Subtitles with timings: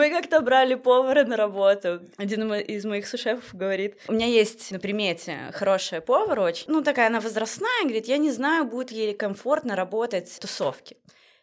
[0.00, 2.00] Мы как-то брали повара на работу.
[2.16, 7.08] Один из моих сушефов говорит, у меня есть на примете хорошая повар очень, ну такая
[7.08, 10.96] она возрастная, говорит, я не знаю, будет ей комфортно работать в тусовке.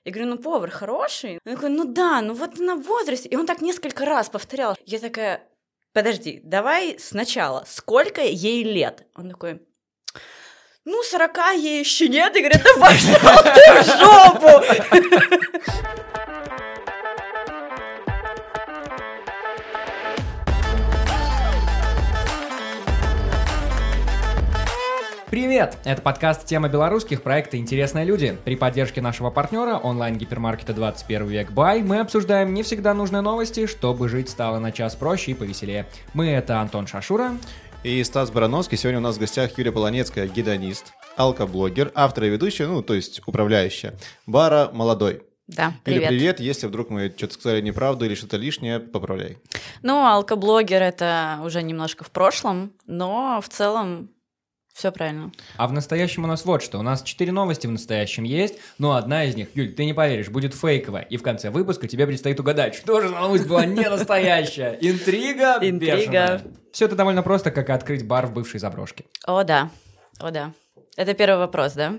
[0.06, 1.40] Я говорю, ну повар хороший.
[1.46, 3.30] Он такой, ну да, ну вот на возрасте.
[3.30, 4.76] И он так несколько раз повторял.
[4.88, 5.44] Я такая,
[5.94, 9.06] подожди, давай сначала, сколько ей лет?
[9.14, 9.62] Он такой,
[10.84, 12.36] ну, сорока ей еще нет.
[12.36, 13.14] И говорит, да пошел
[13.54, 14.64] ты в жопу!
[25.30, 25.78] Привет!
[25.84, 28.38] Это подкаст «Тема белорусских» проекта «Интересные люди».
[28.46, 34.08] При поддержке нашего партнера онлайн-гипермаркета 21 век Бай мы обсуждаем не всегда нужные новости, чтобы
[34.08, 35.86] жить стало на час проще и повеселее.
[36.14, 37.34] Мы— это Антон Шашура.
[37.84, 38.78] И Стас Барановский.
[38.78, 43.22] Сегодня у нас в гостях Юлия Полонецкая, гидонист, алкоблогер, автор и ведущая, ну, то есть
[43.26, 43.96] управляющая,
[44.28, 45.24] бара «Молодой».
[45.48, 46.04] Да, привет.
[46.04, 49.38] Или привет, если вдруг мы что-то сказали неправду или что-то лишнее, поправляй.
[49.82, 54.10] Ну, алкоблогер— это уже немножко в прошлом, но в целом
[54.78, 55.32] все правильно.
[55.56, 56.78] А в настоящем у нас вот что.
[56.78, 60.30] У нас четыре новости в настоящем есть, но одна из них, Юль, ты не поверишь,
[60.30, 61.02] будет фейковая.
[61.02, 64.78] И в конце выпуска тебе предстоит угадать, что же новость была не настоящая.
[64.82, 66.44] Интрига Интрига.
[66.72, 69.06] Все это довольно просто, как открыть бар в бывшей заброшке.
[69.26, 69.72] О, да.
[70.20, 70.54] О, да.
[70.96, 71.96] Это первый вопрос, да?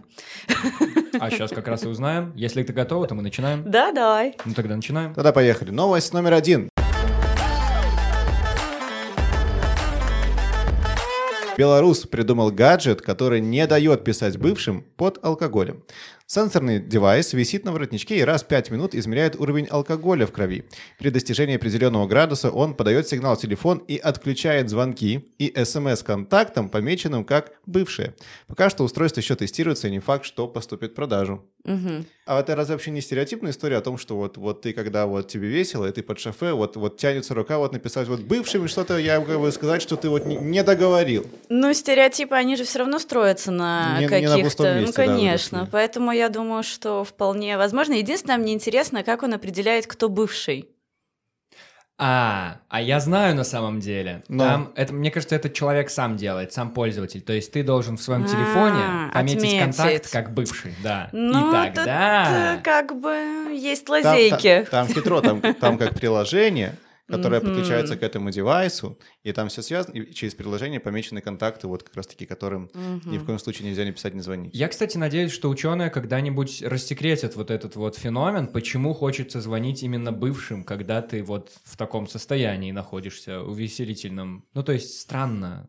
[1.18, 2.32] А сейчас как раз и узнаем.
[2.36, 3.68] Если ты готова, то мы начинаем.
[3.68, 4.36] Да, давай.
[4.44, 5.14] Ну тогда начинаем.
[5.14, 5.70] Тогда поехали.
[5.70, 6.68] Новость номер один.
[11.58, 15.82] Белорус придумал гаджет, который не дает писать бывшим под алкоголем.
[16.24, 20.68] Сенсорный девайс висит на воротничке и раз в 5 минут измеряет уровень алкоголя в крови.
[21.00, 26.68] При достижении определенного градуса он подает сигнал в телефон и отключает звонки и смс контактам,
[26.68, 28.14] помеченным как бывшие.
[28.46, 31.44] Пока что устройство еще тестируется, и не факт, что поступит в продажу.
[31.68, 32.04] Угу.
[32.24, 35.28] А это разве вообще не стереотипная история о том, что вот, вот ты, когда вот
[35.28, 38.96] тебе весело, и ты под шофе, вот, вот тянется рука вот написать вот бывшим что-то,
[38.96, 41.26] я как бы сказать, что ты вот не, не договорил.
[41.50, 44.74] Ну, стереотипы, они же все равно строятся на каких-то...
[44.80, 45.56] ну, да, конечно.
[45.58, 45.68] это.
[45.70, 47.92] Поэтому я думаю, что вполне возможно.
[47.92, 50.68] Единственное, мне интересно, как он определяет, кто бывший.
[52.00, 54.22] А, а я знаю на самом деле.
[54.28, 54.44] Но.
[54.44, 57.20] Там, это, мне кажется, это человек сам делает, сам пользователь.
[57.20, 59.58] То есть ты должен в своем А, телефоне пометить отметить.
[59.76, 61.08] контакт как бывший, да.
[61.12, 62.54] Ну, И тогда...
[62.54, 63.10] э, как бы
[63.52, 64.66] есть Там- лазейки.
[64.70, 66.76] Там, там хитро, там, там как приложение,
[67.08, 67.48] которое Мгм.
[67.48, 71.96] подключается к этому девайсу, и там все связано, и через приложение помечены контакты, вот как
[71.96, 72.70] раз-таки, которым
[73.06, 74.54] ни в коем случае нельзя не писать, не звонить.
[74.54, 80.12] Я, кстати, надеюсь, что ученые когда-нибудь рассекретят вот этот вот феномен, почему хочется звонить именно
[80.12, 84.44] бывшим, когда ты вот в таком состоянии находишься, увеселительном.
[84.54, 85.68] Ну, то есть странно.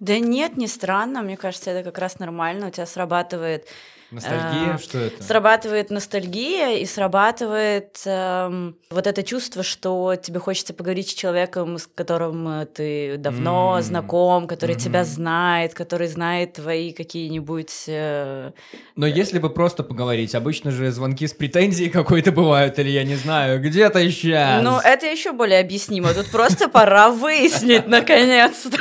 [0.00, 1.22] Да нет, не странно.
[1.22, 2.68] Мне кажется, это как раз нормально.
[2.68, 3.66] У тебя срабатывает
[4.14, 5.22] Ностальгия, А, что это?
[5.24, 11.88] Срабатывает ностальгия и срабатывает эм, вот это чувство, что тебе хочется поговорить с человеком, с
[11.92, 13.82] которым э, ты давно М.
[13.82, 15.08] знаком, который тебя Мгм.
[15.08, 17.84] знает, который знает твои какие-нибудь...
[17.88, 18.52] э,
[18.94, 23.16] Но если бы просто поговорить, обычно же звонки с претензией какой-то бывают, или я не
[23.16, 24.62] знаю, где-то сейчас.
[24.62, 26.14] Ну, это еще более объяснимо.
[26.14, 28.78] Тут просто пора выяснить, наконец-то.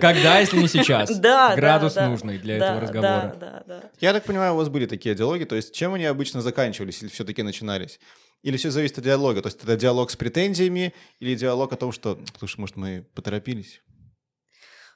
[0.00, 1.18] Когда, если не сейчас?
[1.18, 3.34] Да, Градус нужный для этого разговора.
[3.40, 3.80] Да, да, да.
[4.00, 7.08] Я так понимаю, у вас были такие диалоги, то есть чем они обычно заканчивались или
[7.08, 7.98] все-таки начинались?
[8.42, 9.42] Или все зависит от диалога?
[9.42, 13.82] То есть это диалог с претензиями или диалог о том, что, слушай, может, мы поторопились?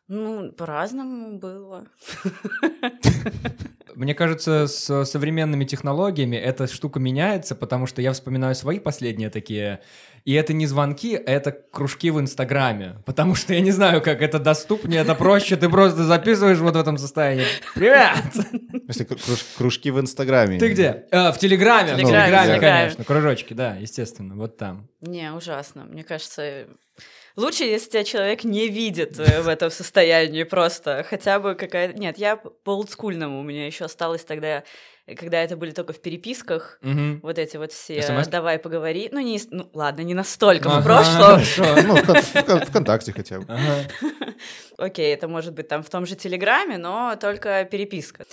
[0.09, 1.89] Ну, по-разному было.
[3.95, 9.81] Мне кажется, с современными технологиями эта штука меняется, потому что я вспоминаю свои последние такие.
[10.25, 12.97] И это не звонки, это кружки в Инстаграме.
[13.05, 15.57] Потому что я не знаю, как это доступнее, это проще.
[15.57, 17.47] Ты просто записываешь вот в этом состоянии.
[17.75, 18.17] Привет!
[18.87, 20.59] Если круж- кружки в Инстаграме.
[20.59, 21.07] Ты где?
[21.11, 21.95] А, в Телеграме.
[21.95, 23.05] В Телеграме, конечно.
[23.05, 24.37] Кружочки, да, естественно.
[24.37, 24.89] Вот там.
[25.01, 25.85] Не, ужасно.
[25.85, 26.67] Мне кажется,
[27.35, 31.05] лучше, если тебя человек не видит э, в этом состоянии просто.
[31.09, 31.99] Хотя бы какая-то...
[31.99, 33.41] Нет, я по олдскульному.
[33.41, 34.63] У меня еще осталось тогда, э,
[35.17, 37.21] когда это были только в переписках, Мгм.
[37.23, 38.29] вот эти вот все СМС?
[38.29, 39.09] «давай поговори».
[39.13, 41.15] Ну, не, ну ладно, не настолько в Ага, прошлом.
[41.45, 41.65] хорошо.
[41.87, 43.47] Ну, в в Кон- ВКонтакте хотя бы.
[43.49, 43.89] Ага.
[44.79, 48.25] Окей, это может быть там в том же Телеграме, но только переписка.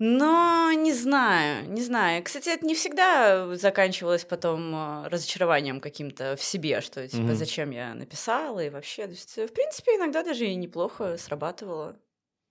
[0.00, 2.22] Но не знаю, не знаю.
[2.22, 4.72] Кстати, это не всегда заканчивалось потом
[5.04, 7.34] э, разочарованием каким-то в себе, что типа Мгм.
[7.34, 9.06] зачем я написала и вообще.
[9.06, 11.96] То есть, э, в принципе, иногда даже и неплохо срабатывало.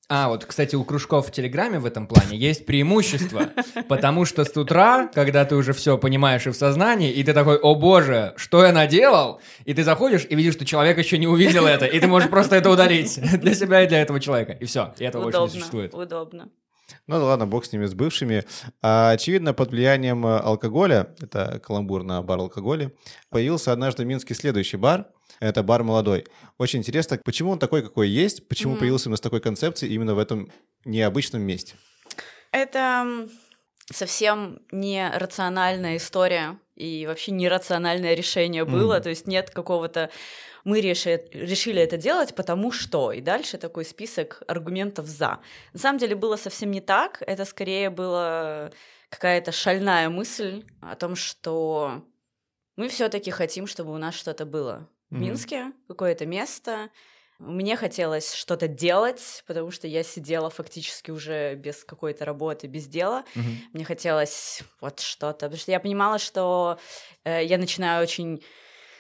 [0.09, 3.50] А, вот, кстати, у кружков в Телеграме в этом плане есть преимущество,
[3.89, 7.57] потому что с утра, когда ты уже все понимаешь и в сознании, и ты такой,
[7.57, 9.42] о боже, что я наделал?
[9.65, 12.56] И ты заходишь и видишь, что человек еще не увидел это, и ты можешь просто
[12.56, 14.54] это удалить для себя и для этого человека.
[14.54, 15.94] И все, и этого больше не удобно, существует.
[15.94, 16.50] удобно.
[17.07, 18.45] Ну да ладно, бог с ними, с бывшими.
[18.81, 22.94] А, очевидно, под влиянием э, алкоголя, это каламбур на бар алкоголя,
[23.30, 25.07] появился однажды в Минске следующий бар.
[25.39, 26.25] Это бар молодой.
[26.57, 28.79] Очень интересно, почему он такой, какой есть, почему Мгм.
[28.79, 30.51] появился именно с такой концепцией именно в этом
[30.85, 31.75] необычном месте.
[32.51, 33.27] Это
[33.91, 39.03] совсем не рациональная история и вообще нерациональное решение было, Мгм.
[39.03, 40.09] то есть нет какого-то
[40.63, 43.13] мы реши- решили это делать, потому что.
[43.13, 45.39] И дальше такой список аргументов за.
[45.71, 47.23] На самом деле было совсем не так.
[47.25, 48.71] Это скорее была
[49.09, 52.03] какая-то шальная мысль о том, что
[52.75, 55.19] мы все-таки хотим, чтобы у нас что-то было в.
[55.19, 56.89] Минске, какое-то место.
[57.39, 63.25] Мне хотелось что-то делать, потому что я сидела фактически уже без какой-то работы, без дела.
[63.36, 63.57] Мгм.
[63.74, 66.80] Мне хотелось вот что-то, потому что я понимала, что
[67.24, 68.44] э, я начинаю очень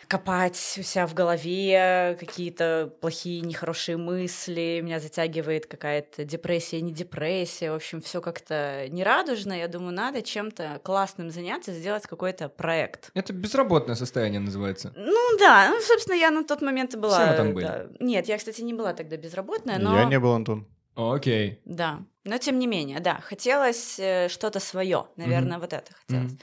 [0.07, 7.71] копать у себя в голове какие-то плохие, нехорошие мысли, меня затягивает какая-то депрессия, не депрессия,
[7.71, 9.53] в общем, все как-то нерадужно.
[9.53, 13.11] Я думаю, надо чем-то классным заняться, сделать какой-то проект.
[13.13, 14.93] Это безработное состояние называется.
[14.95, 17.19] Ну да, ну, собственно, я на тот момент и была...
[17.19, 17.65] Все мы там были.
[17.65, 17.85] да.
[17.99, 19.97] Нет, я, кстати, не была тогда безработная, но...
[19.97, 20.67] Я не был, Антон.
[20.95, 21.61] Окей.
[21.65, 26.31] Да, но тем не менее, да, хотелось э, что-то свое, наверное, вот это хотелось.
[26.31, 26.39] Мгм.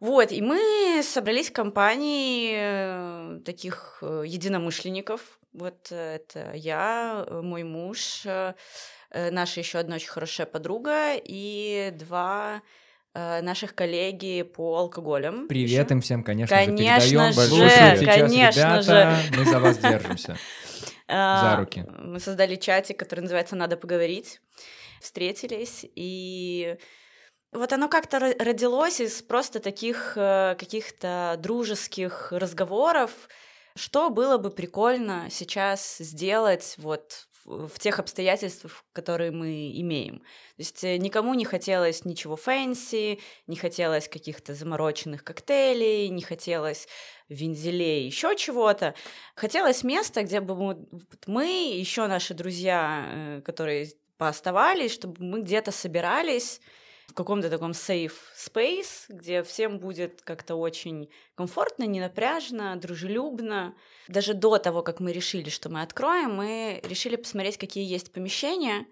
[0.00, 5.38] Вот, и мы собрались в компании э, таких э, единомышленников.
[5.52, 8.24] Вот э, это я, мой муж,
[9.12, 12.62] наша еще одна очень хорошая подруга и два
[13.12, 15.48] наших коллеги по алкоголям.
[15.48, 15.94] Привет ещё.
[15.94, 17.32] им всем, конечно, Конечно же, передаем.
[17.32, 20.36] же, Слушают сейчас конечно ребята, мы за вас держимся.
[21.12, 21.84] А, За руки.
[21.98, 24.40] Мы создали чатик, который называется «Надо поговорить».
[25.00, 26.76] Встретились, и
[27.52, 33.10] вот оно как-то ро- родилось из просто таких э, каких-то дружеских разговоров,
[33.76, 40.18] что было бы прикольно сейчас сделать вот в тех обстоятельствах, которые мы имеем.
[40.18, 46.86] То есть э, никому не хотелось ничего fancy, не хотелось каких-то замороченных коктейлей, не хотелось
[47.28, 48.94] вензелей, еще чего-то.
[49.34, 50.86] Хотелось места, где бы мы,
[51.26, 53.88] мы еще наши друзья, э, которые
[54.18, 56.60] пооставались, чтобы мы где-то собирались
[57.10, 63.74] в каком-то таком safe space, где всем будет как-то очень комфортно, ненапряжно, дружелюбно.
[64.06, 68.86] Даже до того, как мы решили, что мы откроем, мы решили посмотреть, какие есть помещения.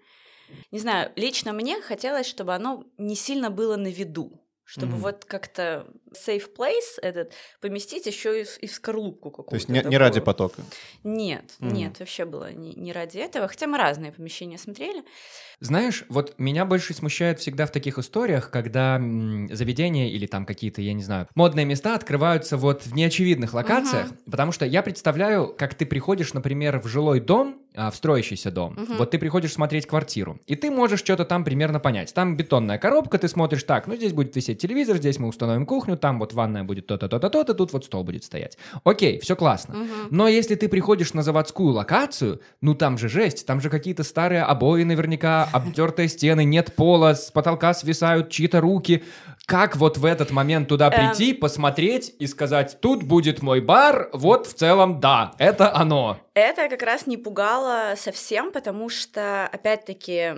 [0.71, 5.01] Не знаю, лично мне хотелось, чтобы оно не сильно было на виду, чтобы Мгм.
[5.01, 9.49] вот как-то safe place этот поместить еще и, в- и в скорлупку какую-то.
[9.51, 10.61] То есть не, не ради потока.
[11.03, 11.73] Нет, Мгм.
[11.73, 13.47] нет, вообще было не, не ради этого.
[13.47, 15.03] Хотя мы разные помещения смотрели.
[15.59, 20.81] Знаешь, вот меня больше смущает всегда в таких историях, когда м, заведения или там какие-то,
[20.81, 25.73] я не знаю, модные места открываются вот в неочевидных локациях, потому что я представляю, как
[25.75, 27.61] ты приходишь, например, в жилой дом,
[27.91, 28.97] в строящийся дом, Мгм.
[28.97, 32.13] вот ты приходишь смотреть квартиру, и ты можешь что-то там примерно понять.
[32.13, 35.97] Там бетонная коробка, ты смотришь так, ну здесь будет висеть телевизор, здесь мы установим кухню,
[35.97, 38.57] там вот ванная будет то-то, то-то, то-то, тут вот стол будет стоять.
[38.83, 39.75] Окей, все классно.
[39.75, 39.89] Мгм.
[40.11, 44.43] Но если ты приходишь на заводскую локацию, ну там же жесть, там же какие-то старые
[44.43, 49.03] обои наверняка, обтертые стены, нет пола, с потолка свисают чьи-то руки.
[49.49, 50.93] Как вот в этот момент туда Эм.
[50.93, 56.19] прийти, посмотреть и сказать, тут будет мой бар, вот в целом да, это оно.
[56.35, 60.35] Это как раз не пугало совсем, потому что, опять-таки,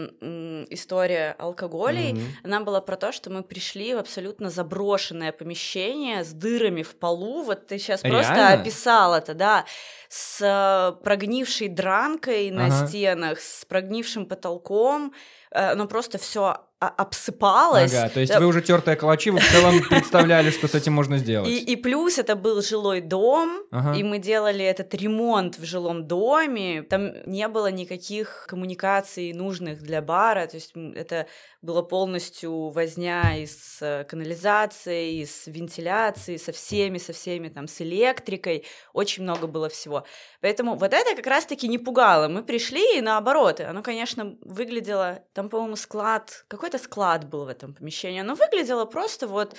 [0.70, 2.22] история алкоголей, Мгм.
[2.46, 7.44] она была про то, что мы пришли в абсолютно заброшенное помещение с дырами в полу.
[7.44, 8.62] Вот ты сейчас просто Реально?
[8.62, 9.66] описал это, да,
[10.08, 12.88] с э, прогнившей дранкой на Ага.
[12.88, 15.14] стенах, с прогнившим потолком.
[15.52, 16.56] Э, Оно просто все
[16.88, 17.94] обсыпалось.
[17.94, 20.94] Ага, то есть Да, вы уже тертые калачи, вы в целом представляли, что с этим
[20.94, 21.48] можно сделать.
[21.48, 23.98] И, и плюс это был жилой дом, Ага.
[23.98, 26.82] и мы делали этот ремонт в жилом доме.
[26.82, 30.48] Там не было никаких коммуникаций нужных для бара.
[30.48, 31.28] То есть это
[31.62, 38.66] было полностью возня из э, канализации, из вентиляции, со всеми, со всеми, там, с электрикой.
[38.94, 40.04] Очень много было всего.
[40.42, 42.28] Поэтому вот это как раз-таки не пугало.
[42.28, 45.20] Мы пришли, и наоборот, оно, конечно, выглядело...
[45.34, 46.46] Там, по-моему, склад...
[46.72, 48.22] Какой-то склад был в этом помещении.
[48.22, 49.56] Оно выглядело просто вот...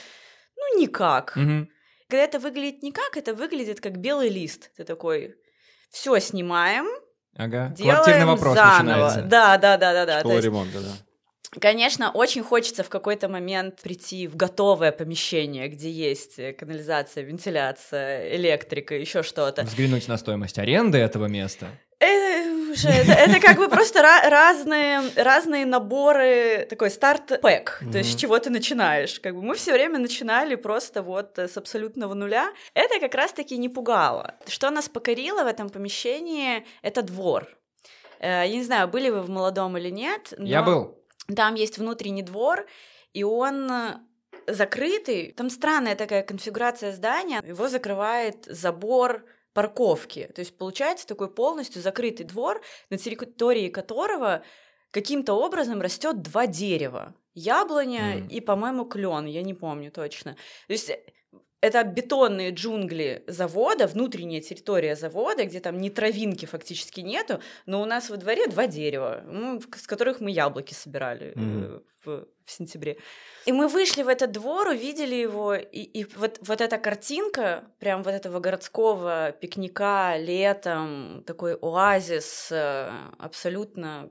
[0.57, 1.37] Ну, никак.
[1.37, 1.69] Мгм.
[2.09, 4.71] Когда это выглядит никак, это выглядит как белый лист.
[4.77, 5.35] Ты такой,
[5.91, 6.87] все снимаем,
[7.37, 7.69] Ага.
[7.77, 8.83] делаем Квартирный вопрос заново.
[8.85, 9.23] начинается.
[9.23, 10.21] Да, да, да, да, да.
[10.21, 11.61] Школа есть, ремонта, да.
[11.61, 18.35] конечно, очень хочется в какой-то момент прийти в готовое помещение, где есть э, канализация, вентиляция,
[18.37, 19.65] электрика, еще что-то.
[19.65, 21.67] Взглянуть на стоимость аренды этого места.
[22.73, 28.13] Уже это, это как бы просто ра- разные разные наборы такой старт пэк, то есть
[28.13, 29.21] с чего ты начинаешь.
[29.21, 32.53] Как бы мы все время начинали просто вот э, с абсолютного нуля.
[32.75, 34.37] Это как раз-таки не пугало.
[34.47, 36.65] Что нас покорило в этом помещении?
[36.83, 37.47] Это двор.
[38.21, 40.33] Э, Я не знаю, были вы в молодом или нет.
[40.39, 40.99] Я но- был.
[41.37, 42.67] Там есть внутренний двор,
[43.13, 43.71] и он
[44.47, 45.33] закрытый.
[45.37, 47.41] Там странная такая конфигурация здания.
[47.47, 50.31] Его закрывает забор парковки.
[50.35, 54.43] То есть получается такой полностью закрытый двор, на территории которого
[54.91, 57.15] каким-то образом растет два дерева.
[57.35, 58.29] Яблоня Мгм.
[58.29, 60.37] и, по-моему, клен, я не помню точно.
[60.67, 60.91] То есть
[61.63, 67.85] это бетонные джунгли завода, внутренняя территория завода, где там ни травинки фактически нету, но у
[67.85, 69.25] нас во дворе два дерева,
[69.77, 71.83] с которых мы яблоки собирали э, Мгм.
[72.05, 72.97] в, в сентябре.
[73.47, 78.03] И мы вышли в этот двор, увидели его, и, и вот, вот эта картинка, прям
[78.03, 84.11] вот этого городского пикника летом, такой оазис, э, абсолютно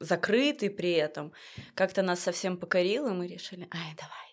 [0.00, 1.32] закрытый при этом,
[1.74, 4.28] как-то нас совсем покорил, и мы решили, ай, давайте.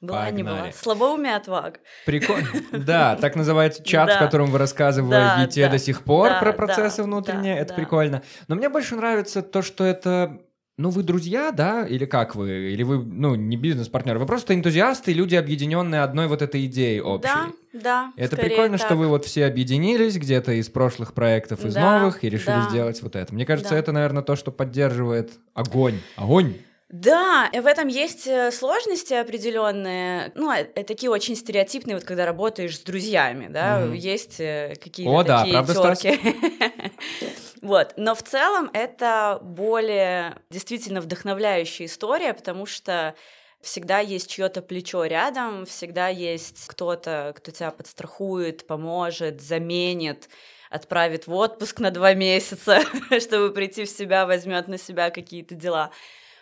[0.00, 0.56] Была не была.
[0.56, 0.72] Погнали.
[0.72, 1.80] Слабоумие отваг.
[2.04, 2.48] Прикольно.
[2.72, 7.58] Да, так называется чат, в котором вы рассказываете до сих пор про процессы внутренние.
[7.58, 8.22] Это прикольно.
[8.48, 10.40] Но мне больше нравится то, что это...
[10.78, 11.86] Ну, вы друзья, да?
[11.86, 12.72] Или как вы?
[12.72, 14.18] Или вы, ну, не бизнес-партнеры?
[14.18, 17.22] Вы просто энтузиасты, люди, объединенные одной вот этой идеей общей.
[17.24, 18.12] Да, да.
[18.16, 18.98] Это прикольно, что так.
[18.98, 22.68] вы вот все объединились где-то из прошлых проектов, из Да, новых, и решили да.
[22.68, 23.32] сделать вот это.
[23.32, 23.78] Мне кажется, Да.
[23.78, 25.98] это, наверное, то, что поддерживает огонь.
[26.16, 26.56] Огонь!
[26.90, 32.04] Да, и в этом есть э, сложности определенные, ну, э, э, такие очень стереотипные, вот
[32.04, 33.94] когда работаешь с друзьями, да, Мгм.
[33.94, 36.04] есть э, какие-то О, да, такие правда, Стас?
[37.62, 43.14] Вот, но в целом это более действительно вдохновляющая история, потому что
[43.60, 50.28] всегда есть чье-то плечо рядом, всегда есть кто-то, кто тебя подстрахует, поможет, заменит,
[50.70, 52.80] отправит в отпуск на два месяца,
[53.20, 55.90] чтобы прийти в себя, возьмет на себя какие-то дела.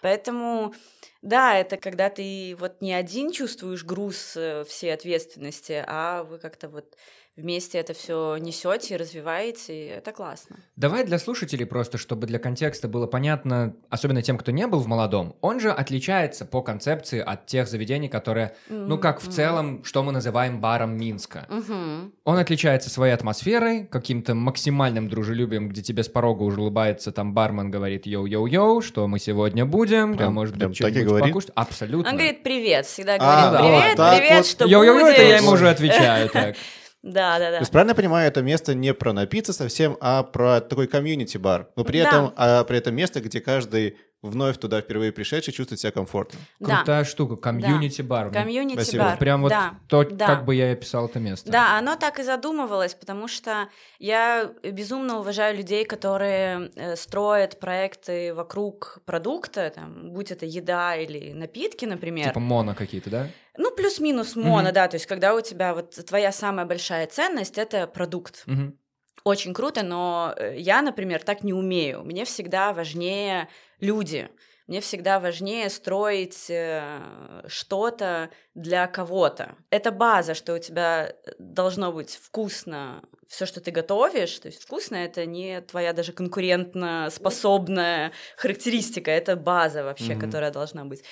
[0.02, 0.74] Поэтому,
[1.22, 6.68] да, это когда ты вот не один чувствуешь груз э, всей ответственности, а вы как-то
[6.68, 6.94] вот
[7.36, 10.56] вместе это все несете, развиваете, и это классно.
[10.76, 14.86] Давай для слушателей просто, чтобы для контекста было понятно, особенно тем, кто не был в
[14.86, 20.02] молодом, он же отличается по концепции от тех заведений, которые, ну как в целом, что
[20.02, 21.46] мы называем баром Минска.
[21.48, 22.12] Угу.
[22.24, 27.70] Он отличается своей атмосферой, каким-то максимальным дружелюбием, где тебе с порога уже улыбается там бармен,
[27.70, 31.28] говорит йоу-йоу-йоу, что мы сегодня будем, Прям- да, может прям быть, что-нибудь говорит?
[31.28, 31.50] покушать.
[31.54, 32.10] Абсолютно.
[32.10, 34.46] Он говорит привет, всегда А, говорит да, привет, так привет, вот.
[34.46, 36.56] что Йоу-йоу-йоу, это я ему уже отвечаю так.
[37.04, 37.58] Да, да, То да.
[37.58, 41.68] есть, правильно я понимаю, это место не про напиться совсем, а про такой community -бар.
[41.76, 42.08] Но при Да.
[42.08, 46.38] этом, а, при этом место, где каждый вновь туда впервые пришедший чувствует себя комфортно.
[46.58, 46.76] Да.
[46.76, 48.28] Крутая штука, community -бар.
[48.28, 49.04] Ну, Community Спасибо.
[49.04, 49.18] бар.
[49.18, 49.74] Прям вот да.
[49.86, 50.26] то, да.
[50.26, 51.52] как бы я и описал это место.
[51.52, 53.68] Да, оно так и задумывалось, потому что
[53.98, 61.34] я безумно уважаю людей, которые э, строят проекты вокруг продукта, там, будь это еда или
[61.34, 62.28] напитки, например.
[62.28, 63.28] Типа моно какие-то, да?
[63.56, 64.72] Ну, плюс-минус моно, Мгм.
[64.72, 68.42] да, то есть когда у тебя вот твоя самая большая ценность— это продукт.
[68.46, 68.78] Мгм.
[69.24, 72.04] Очень круто, но э, я, например, так не умею.
[72.04, 73.48] Мне всегда важнее
[73.80, 74.28] люди.
[74.66, 79.56] Мне всегда важнее строить э, что-то для кого-то.
[79.70, 84.38] Это база, что у тебя должно быть вкусно все, что ты готовишь.
[84.38, 90.20] То есть вкусно это не твоя даже конкурентно способная характеристика, это база вообще, Мгм.
[90.20, 91.02] которая должна быть.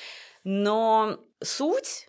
[0.45, 2.09] Но суть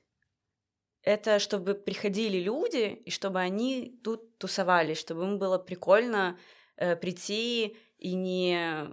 [1.04, 6.38] это чтобы приходили люди, и чтобы они тут тусовались, чтобы им было прикольно
[6.78, 8.88] э, прийти и не,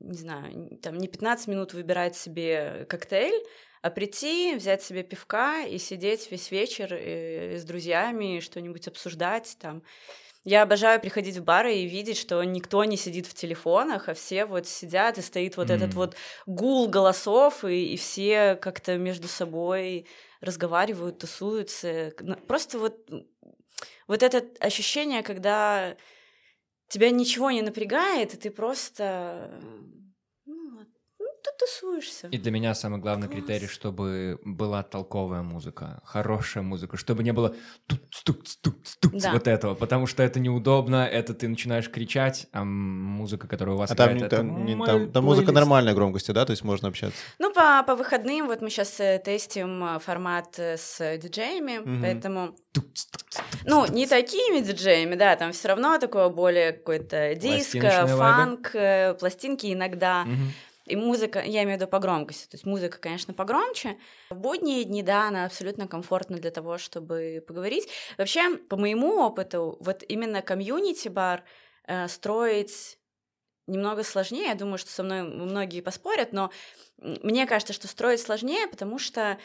[0.00, 3.42] не знаю, там не 15 минут выбирать себе коктейль,
[3.80, 9.82] а прийти, взять себе пивка и сидеть весь вечер э, с друзьями, что-нибудь обсуждать там.
[10.44, 14.44] Я обожаю приходить в бары и видеть, что никто не сидит в телефонах, а все
[14.44, 15.96] вот сидят, и стоит вот этот М.
[15.96, 20.06] вот гул голосов, и, и все как-то между собой
[20.42, 22.12] разговаривают, тусуются.
[22.20, 23.08] Ну, Просто вот,
[24.06, 25.96] вот это ощущение, когда
[26.88, 29.58] тебя ничего не напрягает, и ты просто
[31.42, 32.28] ты тусуешься.
[32.28, 33.40] И для меня самый главный Класс.
[33.40, 37.54] критерий, чтобы была толковая музыка, хорошая музыка, чтобы не было
[37.86, 39.32] тук-стук-стук-стук Да.
[39.32, 43.90] вот этого, потому что это неудобно, это ты начинаешь кричать, а музыка, которая у вас
[43.90, 46.64] А там, играет, не- это там, не- там- там музыка нормальной громкости, да, то есть
[46.64, 47.18] можно общаться.
[47.38, 52.02] Ну, по, по выходным вот мы сейчас тестим э, формат э, с диджеями, Мгм.
[52.02, 52.54] поэтому...
[53.64, 58.16] Ну, не такими диджеями, да, там все равно такое более какое-то диско, вайбы.
[58.18, 60.24] фанк, э, пластинки иногда.
[60.24, 60.52] Мгм.
[60.86, 63.98] И музыка, я имею в виду по громкости, то есть музыка, конечно, погромче.
[64.30, 67.88] В будние дни, да, она абсолютно комфортна для того, чтобы поговорить.
[68.18, 71.44] Вообще, по моему опыту, вот именно комьюнити-бар
[71.86, 72.98] э, строить
[73.68, 74.48] немного сложнее.
[74.48, 76.50] Я думаю, что со мной многие поспорят, но
[76.98, 79.38] мне кажется, что строить сложнее, потому что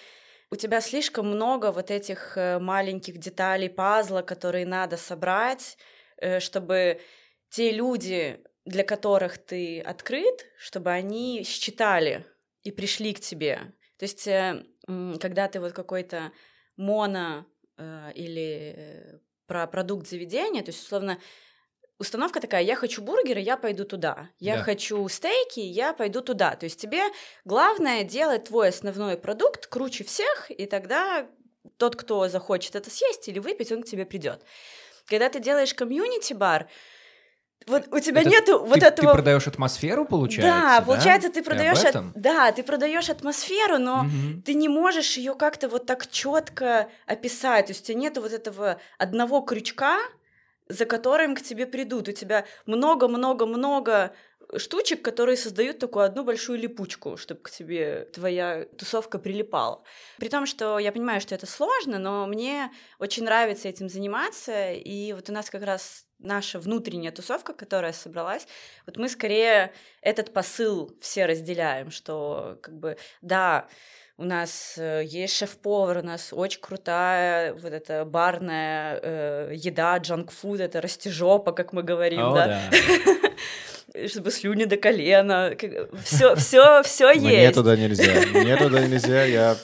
[0.49, 5.77] у тебя слишком много вот этих э, маленьких деталей пазла, которые надо собрать,
[6.17, 7.01] э, чтобы
[7.49, 12.25] те люди, для которых ты открыт, чтобы они считали
[12.63, 13.73] и пришли к тебе.
[13.97, 14.63] То есть, э,
[15.19, 16.31] когда ты вот какой-то
[16.75, 17.45] моно
[17.77, 21.17] э, или э, про продукт заведения, то есть, условно,
[21.97, 24.29] установка такая, я хочу бургеры, я пойду туда.
[24.39, 24.63] Я Да.
[24.63, 26.55] хочу стейки, я пойду туда.
[26.55, 27.03] То есть тебе
[27.45, 31.27] главное делать твой основной продукт круче всех, и тогда
[31.77, 34.43] тот, кто захочет это съесть или выпить, он к тебе придет.
[35.05, 36.69] Когда ты делаешь комьюнити-бар,
[37.65, 39.07] вот у тебя Это нету вот ты, этого...
[39.09, 40.79] ты продаешь атмосферу, получается?
[40.79, 44.41] да, получается, ты продаешь, от- да, ты продаешь атмосферу, но Мгм.
[44.43, 47.67] ты не можешь ее как-то вот так четко описать.
[47.67, 49.97] То есть у тебя нет вот этого одного крючка,
[50.69, 52.07] за которым к тебе придут.
[52.07, 54.11] У тебя много-много-много
[54.55, 59.83] штучек, которые создают такую одну большую липучку, чтобы к тебе твоя тусовка прилипала.
[60.17, 65.13] При том, что я понимаю, что это сложно, но мне очень нравится этим заниматься, и
[65.13, 68.47] вот у нас как раз наша внутренняя тусовка, которая собралась,
[68.85, 73.67] вот мы скорее этот посыл все разделяем, что как бы, да,
[74.19, 80.59] у нас э, есть шеф-повар, у нас очень крутая вот эта барная э, еда, джанк-фуд,
[80.59, 82.77] это растяжопа, как мы говорим, О, да, да.
[84.07, 85.55] чтобы слюни до колена,
[86.03, 87.55] все, все, все Мне есть.
[87.55, 88.21] туда нельзя.
[88.33, 89.57] Мне туда нельзя, я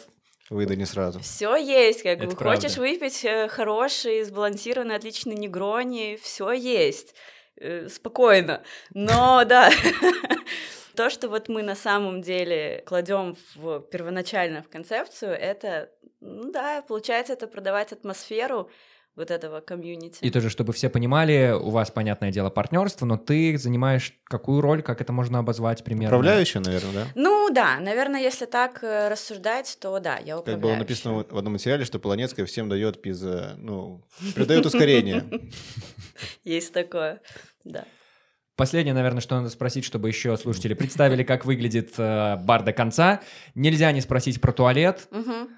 [0.50, 1.20] выйду не сразу.
[1.20, 7.16] Все есть, как бы хочешь выпить э, хороший, сбалансированный, отличный негрони, все есть.
[7.60, 8.64] Э, Спокойно.
[8.94, 9.72] Но да,
[10.96, 15.90] то, что вот мы на самом деле кладем в первоначально в концепцию, это,
[16.22, 18.70] ну да, получается, это продавать атмосферу
[19.16, 20.24] вот этого комьюнити.
[20.24, 24.82] И тоже, чтобы все понимали, у вас, понятное дело, партнерство, но ты занимаешь какую роль,
[24.82, 26.18] как это можно обозвать примерно?
[26.18, 27.08] Управляющая, наверное, да?
[27.16, 30.80] Ну да, наверное, если так э, рассуждать, то да, я Как было управляющая.
[30.80, 34.04] написано в одном материале, что Полонецкая всем дает пиза, ну,
[34.36, 35.24] придает ускорение.
[36.44, 37.22] Есть такое,
[37.64, 37.86] да.
[38.56, 43.22] Последнее, наверное, что надо спросить, чтобы еще слушатели представили, как выглядит э, бар до конца.
[43.56, 45.08] Нельзя не спросить про туалет.
[45.10, 45.50] Мгм.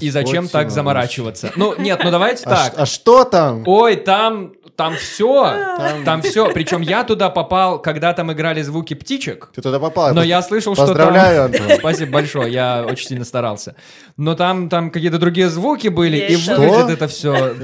[0.00, 1.52] И зачем так заморачиваться?
[1.56, 2.74] Ну, нет, ну давайте А, так.
[2.76, 3.62] а что там?
[3.66, 6.50] Ой, там, там все, Там- там все.
[6.52, 9.50] Причем я туда попал, когда там играли звуки птичек.
[9.54, 10.14] Ты туда попал.
[10.14, 10.96] Но я слышал, что там...
[10.96, 11.78] Поздравляю, Антон.
[11.78, 13.74] Спасибо большое, я очень сильно старался.
[14.16, 16.90] Но там, там какие-то другие звуки были, и выглядит что?
[16.92, 17.54] это все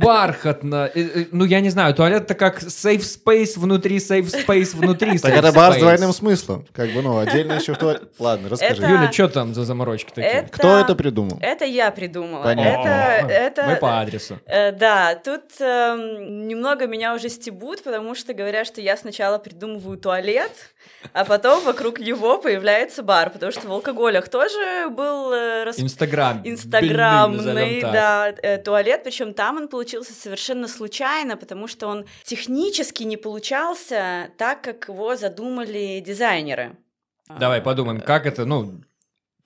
[0.00, 0.90] бархатно.
[1.32, 5.52] Ну, я не знаю, туалет это как safe space внутри safe space внутри Так это
[5.52, 6.64] бар с двойным смыслом.
[6.72, 8.02] Как бы, ну, отдельно еще в туалет.
[8.18, 8.82] Ладно, расскажи.
[8.82, 10.26] Это- Юля, что там за заморочки такие?
[10.26, 11.38] Это- Кто это придумал?
[11.40, 12.42] Это я придумала.
[12.42, 12.88] Понятно.
[12.88, 13.62] Это, это...
[13.64, 14.38] Мы по адресу.
[14.46, 19.98] Э, да, тут эм, немного меня уже стебут, потому что говорят, что я сначала придумываю
[19.98, 20.50] туалет,
[21.12, 26.42] а потом вокруг него появляется бар, потому что в алкоголях тоже был э, рас- Инстаграм.
[26.44, 33.16] инстаграмный, да, э, туалет, причем там он получился совершенно случайно, потому что он технически не
[33.16, 36.76] получался так, как его задумали дизайнеры.
[37.28, 38.80] Давай подумаем, как это, ну,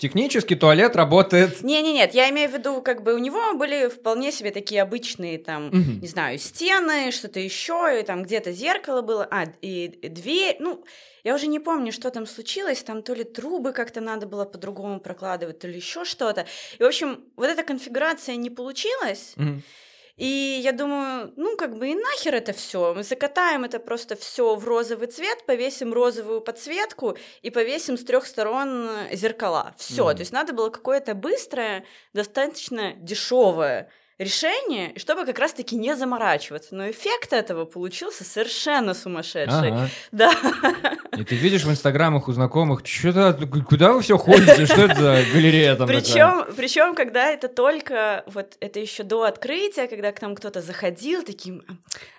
[0.01, 1.63] технически туалет работает...
[1.63, 5.67] Не-не-нет, я имею в виду, как бы у него были вполне себе такие обычные там,
[5.67, 6.01] Мгм.
[6.01, 10.85] не знаю, стены, что-то еще, и там где-то зеркало было, а, и, дверь, ну,
[11.23, 15.01] я уже не помню, что там случилось, там то ли трубы как-то надо было по-другому
[15.01, 16.47] прокладывать, то ли еще что-то.
[16.79, 19.63] И, в общем, вот эта конфигурация не получилась, Мгм.
[20.17, 22.95] И я думаю, ну, как бы и нахер это все.
[22.95, 28.27] Мы закатаем это просто все в розовый цвет, повесим розовую подсветку и повесим с трех
[28.27, 29.75] сторон э, зеркала.
[29.77, 30.05] Все.
[30.05, 30.17] Мгм.
[30.17, 36.75] То есть надо было какое-то быстрое, достаточно дешевое решение, чтобы как раз-таки не заморачиваться.
[36.75, 39.71] Но эффект этого получился совершенно сумасшедший.
[39.71, 39.89] Ага.
[40.13, 40.33] Да.
[41.17, 43.35] И ты видишь в инстаграмах у знакомых, что-то,
[43.67, 46.03] куда вы все ходите, что это за галерея там такая?
[46.03, 51.23] Причем, причем, когда это только, вот это еще до открытия, когда к нам кто-то заходил,
[51.23, 51.73] таким, «А,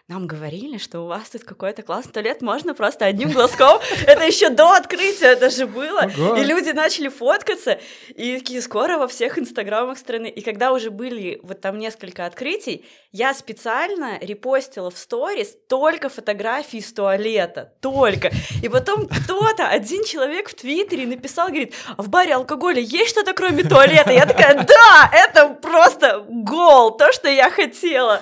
[0.07, 3.79] нам говорили, что у вас тут какой-то классный туалет, можно просто одним глазком.
[4.05, 6.11] Это еще до открытия даже было.
[6.17, 6.35] Ого.
[6.35, 10.27] И люди начали фоткаться, и такие скоро во всех инстаграмах страны.
[10.27, 16.79] И когда уже были вот там несколько открытий, я специально репостила в сторис только фотографии
[16.79, 18.31] из туалета, только.
[18.61, 23.33] И потом кто-то, один человек в Твиттере написал, говорит, а в баре алкоголя есть что-то
[23.33, 24.11] кроме туалета?
[24.11, 28.21] Я такая, да, это просто гол, то, что я хотела.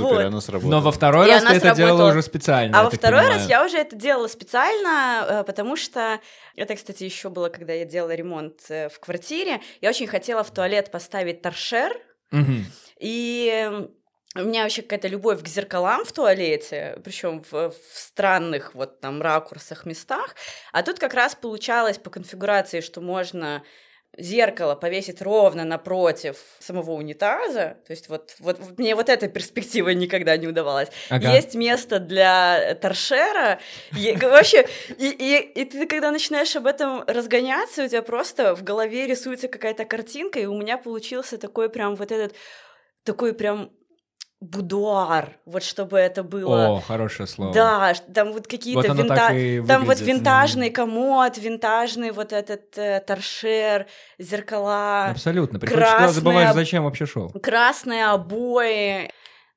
[0.00, 0.24] Супер, Вот.
[0.24, 0.70] оно сработало.
[0.70, 2.78] Но во второй И раз ты это делала уже специально.
[2.78, 3.38] А во второй понимаю.
[3.40, 6.20] раз я уже это делала специально, э, потому что
[6.56, 9.60] это, кстати, еще было, когда я делала ремонт э, в квартире.
[9.80, 11.92] Я очень хотела в туалет поставить торшер,
[12.30, 12.66] Мгм.
[12.98, 13.70] и
[14.36, 19.20] у меня вообще какая-то любовь к зеркалам в туалете, причем в, в странных вот там
[19.20, 20.36] ракурсах, местах.
[20.72, 23.62] А тут как раз получалось по конфигурации, что можно
[24.20, 30.36] зеркало повесить ровно напротив самого унитаза, то есть вот, вот, мне вот эта перспектива никогда
[30.36, 30.88] не удавалась.
[31.08, 31.32] Ага.
[31.32, 33.60] Есть место для торшера,
[33.96, 34.66] и, вообще,
[34.98, 39.48] и, и, и ты когда начинаешь об этом разгоняться, у тебя просто в голове рисуется
[39.48, 42.34] какая-то картинка, и у меня получился такой прям вот этот,
[43.04, 43.70] такой прям
[44.40, 46.76] будуар, вот чтобы это было.
[46.76, 47.52] О, хорошее слово.
[47.52, 53.86] Да, там вот какие-то Вот винта- там вот винтажный комод, винтажный вот этот э, торшер,
[54.18, 55.60] зеркала, Абсолютно.
[55.60, 57.28] Туда, красная- забываешь, зачем вообще шел.
[57.30, 59.10] красные обои.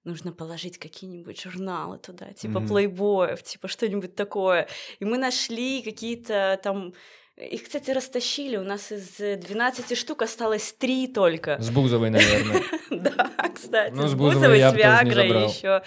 [0.04, 2.68] Нужно положить какие-нибудь журналы туда, типа Мгм.
[2.68, 4.68] плейбоев, типа что-нибудь такое.
[5.00, 6.94] И мы нашли какие-то там...
[7.38, 8.58] Их, кстати, растащили.
[8.58, 11.58] У нас из э, 12 штук осталось 3 только.
[11.60, 12.62] С Бузовой, наверное.
[12.92, 15.82] Да, кстати, Ну, с Бузовой с Виагрой еще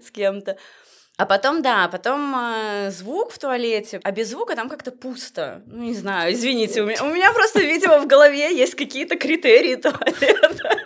[0.00, 0.56] с кем-то.
[1.16, 5.62] А потом, да, потом э, звук в туалете, а без звука там как-то пусто.
[5.66, 9.74] Ну, не знаю, извините, у меня, у меня просто, видимо, в голове есть какие-то критерии
[9.74, 10.78] туалета.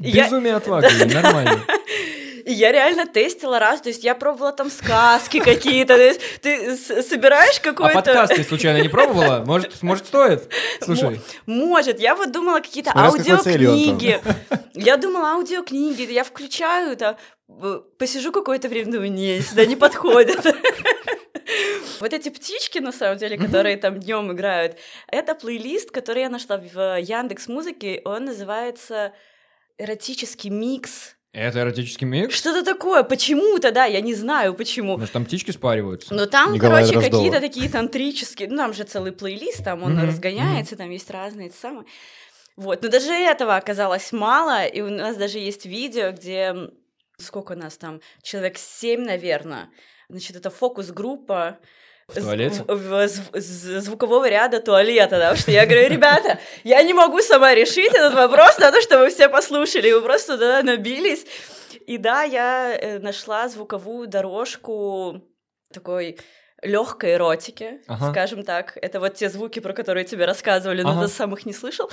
[0.00, 1.60] Безумие отваги, нормально.
[2.44, 6.76] И я реально тестила раз, то есть я пробовала там сказки какие-то, то есть ты
[6.76, 7.94] собираешь А какой-то...
[7.94, 9.44] подкаст ты случайно не пробовала?
[9.46, 10.48] Может, может стоит?
[10.80, 14.20] Слушай, Мо- Может, я вот думала какие-то аудиокниги.
[14.74, 17.16] Я думала аудиокниги, я включаю, да,
[17.98, 20.44] посижу какое-то время, думаю, не, сюда не подходит.
[22.00, 24.76] Вот эти птички, на самом деле, которые там днем играют,
[25.08, 29.12] это плейлист, который я нашла в Яндекс Музыке, он называется
[29.78, 31.16] эротический микс.
[31.32, 32.34] Это эротический микс?
[32.36, 34.96] Что-то такое, почему-то, да, я не знаю почему.
[34.96, 36.14] Может, там птички спариваются?
[36.14, 37.22] Но там, Николая короче, Дроздова.
[37.22, 41.50] какие-то такие тантрические, ну, там же целый плейлист, там он Мгм, разгоняется, там есть разные
[41.50, 41.86] самые.
[42.56, 46.54] Вот, но даже этого оказалось мало, и у нас даже есть видео, где
[47.16, 49.70] сколько у нас там, человек семь, наверное,
[50.08, 51.58] значит, это фокус-группа
[52.14, 52.64] В туалете?
[53.80, 58.58] звукового ряда туалета, потому что я говорю, ребята, я не могу сама решить этот вопрос,
[58.58, 61.24] надо, чтобы вы все послушали, вы просто туда набились.
[61.86, 65.22] И да, я э, нашла звуковую дорожку
[65.72, 66.18] такой
[66.62, 68.10] легкой эротики, Ага.
[68.10, 68.76] скажем так.
[68.82, 71.02] Это вот те звуки, про которые тебе рассказывали, но Ага.
[71.02, 71.90] ты сам их не слышал.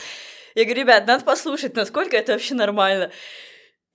[0.56, 3.12] Я говорю, ребят, надо послушать, насколько это вообще нормально.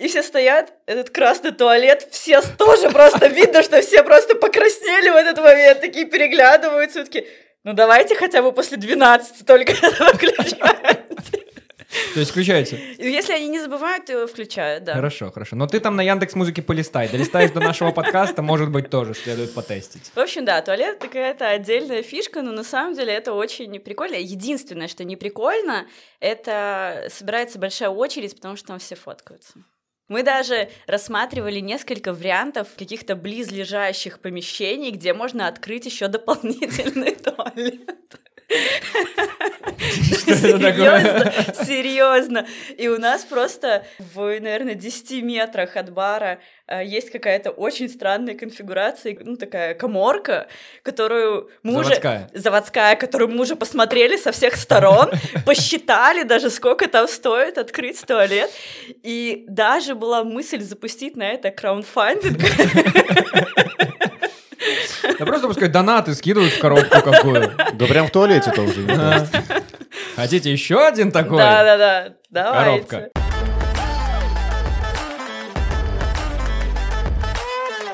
[0.03, 5.15] И все стоят, этот красный туалет, все тоже просто видно, что все просто покраснели в
[5.15, 7.29] этот момент, такие переглядываются, такие,
[7.63, 10.59] ну давайте хотя бы после 12 только это выключать.
[12.15, 12.77] То есть включается?
[12.99, 14.95] Если они не забывают, то включают, да.
[14.95, 15.55] Хорошо, хорошо.
[15.55, 17.09] Но ты там на Яндекс Музыке полистай.
[17.09, 20.11] Долистаешь до нашего подкаста, может быть, тоже следует потестить.
[20.15, 24.17] В общем, да, туалет какая-то отдельная фишка, но на самом деле это очень прикольно.
[24.17, 25.87] Единственное, что не прикольно,
[26.19, 29.63] это собирается большая очередь, потому что там все фоткаются.
[30.13, 38.21] Мы даже рассматривали несколько вариантов каких-то близлежащих помещений, где можно открыть еще дополнительный туалет.
[40.19, 41.33] Серьезно,
[41.65, 42.47] серьезно.
[42.77, 48.35] И у нас просто в, наверное, 10 метрах от бара э, есть какая-то очень странная
[48.35, 50.49] конфигурация, ну, такая коморка,
[50.83, 51.91] которую мы уже...
[51.91, 52.31] Заводская.
[52.33, 55.11] Заводская, которую мы уже посмотрели со всех сторон,
[55.47, 58.51] посчитали даже, сколько там стоит открыть туалет.
[59.03, 62.39] И даже была мысль запустить на это краундфандинг.
[65.23, 67.53] Да просто пускай донаты скидывают в коробку какую.
[67.75, 68.81] Да прям в туалете-то уже.
[68.81, 69.11] мне А.
[69.13, 69.43] кажется.
[70.17, 71.39] Хотите еще один такой?
[71.39, 72.87] Да-да-да, давайте.
[72.89, 73.11] Коробка.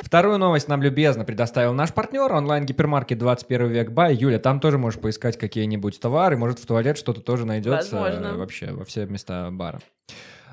[0.03, 4.15] Вторую новость нам любезно предоставил наш партнер онлайн-гипермаркет 21 век Бай.
[4.15, 8.29] Юля, там тоже можешь поискать какие-нибудь товары, может в туалет что-то тоже найдется Возможно.
[8.29, 9.81] э, вообще во все места бара.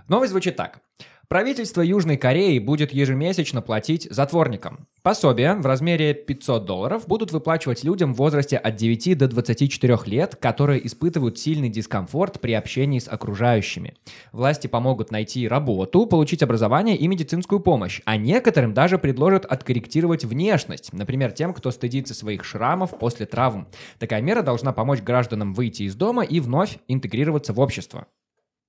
[0.10, 0.80] Новость звучит так.
[1.28, 4.86] Правительство Южной Кореи будет ежемесячно платить затворникам.
[5.02, 10.36] Пособия в размере 500 долларов будут выплачивать людям в возрасте от 9 до 24 лет,
[10.36, 13.96] которые испытывают сильный дискомфорт при общении с окружающими.
[14.34, 20.94] Власти помогут найти работу, получить образование и медицинскую помощь, а некоторым даже предложат откорректировать внешность,
[20.94, 23.68] например, тем, кто стыдится своих шрамов после травм.
[23.98, 28.06] Такая мера должна помочь гражданам выйти из дома и вновь интегрироваться в общество.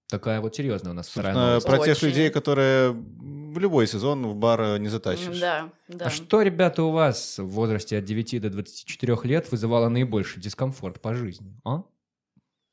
[0.08, 1.66] Такая вот серьезная у нас вторая Собственно, новость.
[1.66, 2.08] Про тех Очень.
[2.08, 5.38] людей, которые в любой сезон в бар э, не затащишь.
[5.40, 6.06] Да, да.
[6.06, 11.00] А что, ребята, у вас в возрасте от 9 до 24 лет вызывало наибольший дискомфорт
[11.00, 11.58] по жизни?
[11.64, 11.82] А?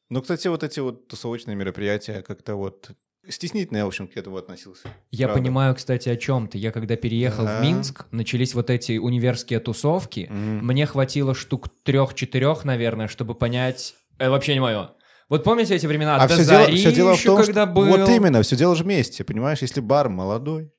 [0.09, 2.91] Ну, кстати, вот эти вот тусовочные мероприятия как-то вот
[3.27, 4.87] стеснительно я, в общем, к этому относился.
[5.09, 5.41] Я Правда.
[5.41, 6.59] понимаю, кстати, о чем ты.
[6.59, 7.59] Я когда переехал Ага.
[7.59, 10.27] в Минск, начались вот эти универские тусовки.
[10.29, 10.67] Мгм.
[10.67, 13.95] Мне хватило штук трех-четырех, наверное, чтобы понять...
[14.19, 14.91] Это вообще не мое.
[15.29, 16.17] Вот помните эти времена?
[16.17, 17.85] А все дело, все дело в том, что был.
[17.85, 19.61] вот именно, все дело же вместе, понимаешь?
[19.61, 20.71] Если бар молодой,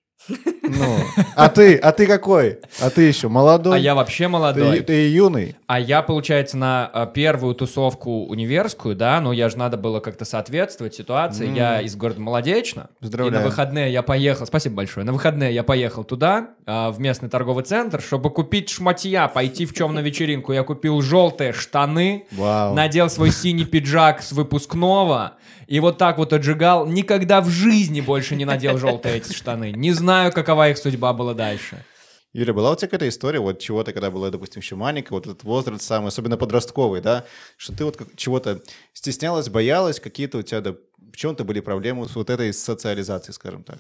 [0.69, 0.99] Ну,
[1.37, 2.59] а ты, а ты какой?
[2.81, 3.77] А ты еще молодой?
[3.77, 4.81] А я вообще Ты, молодой.
[4.81, 5.57] ты юный.
[5.67, 10.25] А я, получается, на э, первую тусовку универскую, да, ну я же надо было как-то
[10.25, 11.55] соответствовать ситуации.
[11.55, 12.89] Я из города Молодечно.
[13.01, 13.35] Поздравляю.
[13.35, 17.29] И на выходные я поехал, спасибо большое, на выходные я поехал туда, э, в местный
[17.29, 20.53] торговый центр, чтобы купить шматья, пойти в чем на вечеринку.
[20.53, 22.75] Я купил желтые штаны, Вау.
[22.75, 25.35] надел свой синий пиджак с выпускного,
[25.67, 26.87] и вот так вот отжигал.
[26.87, 29.73] Никогда в жизни больше не надел желтые эти штаны.
[29.73, 31.85] Не знаю, какова их судьба была дальше.
[32.33, 35.45] Юля, была у тебя какая-то история, вот чего-то, когда была, допустим, еще маленькая, вот этот
[35.45, 37.25] возраст самый, особенно подростковый, да,
[37.57, 38.61] что ты вот чего-то
[38.93, 40.75] стеснялась, боялась, какие-то у тебя, да,
[41.13, 43.79] в чем-то были проблемы с вот этой социализацией, скажем так?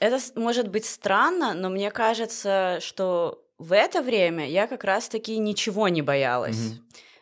[0.00, 5.88] Это может быть странно, но мне кажется, что в это время я как раз-таки ничего
[5.88, 6.72] не боялась.
[6.72, 6.76] Э,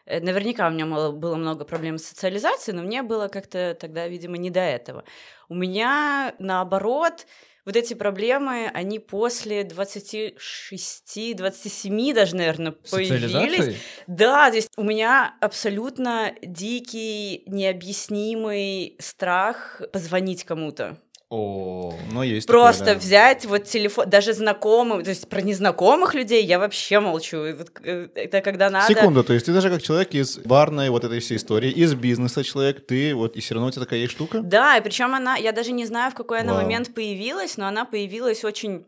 [0.07, 4.37] Наверняка у меня мало- было много проблем с социализацией, но мне было как-то тогда, видимо,
[4.37, 5.05] не до этого.
[5.49, 7.27] У меня, наоборот,
[7.65, 13.77] вот эти проблемы, они после 26-27 даже, наверное, появились.
[14.07, 20.99] Да, то есть у меня абсолютно дикий, необъяснимый страх позвонить кому-то.
[21.35, 23.01] О, Ну, есть Просто такое, да.
[23.01, 27.47] взять вот телефон, даже знакомым, то есть про незнакомых людей я вообще молчу.
[27.47, 28.87] И вот, э, это когда надо...
[28.87, 32.45] Секунду, то есть ты даже как человек из барной вот этой всей истории, из бизнеса
[32.45, 34.41] человек, ты вот, и все равно у тебя такая есть штука?
[34.43, 36.63] Да, и причем она, я даже не знаю, в какой она Вау.
[36.65, 38.85] момент появилась, но она появилась очень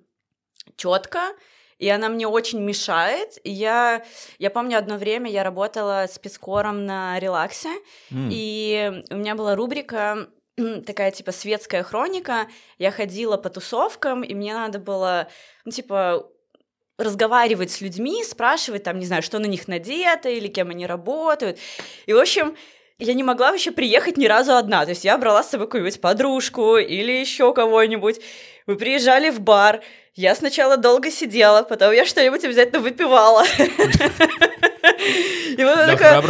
[0.77, 1.21] четко,
[1.79, 3.39] и она мне очень мешает.
[3.43, 4.05] И я,
[4.39, 7.71] я помню, одно время я работала спецкором на релаксе,
[8.11, 8.29] М.
[8.31, 12.49] и у меня была рубрика такая типа светская хроника.
[12.79, 15.29] Я ходила по тусовкам, и мне надо было,
[15.65, 16.31] ну, типа,
[16.97, 21.59] разговаривать с людьми, спрашивать там, не знаю, что на них надето или кем они работают.
[22.07, 22.57] И, в общем,
[22.99, 24.85] я не могла вообще приехать ни разу одна.
[24.85, 28.21] То есть я брала с собой какую-нибудь подружку или еще кого-нибудь.
[28.67, 29.83] Мы приезжали в бар.
[30.15, 33.45] Я сначала долго сидела, потом я что-нибудь обязательно выпивала.
[35.59, 36.23] И вот такая,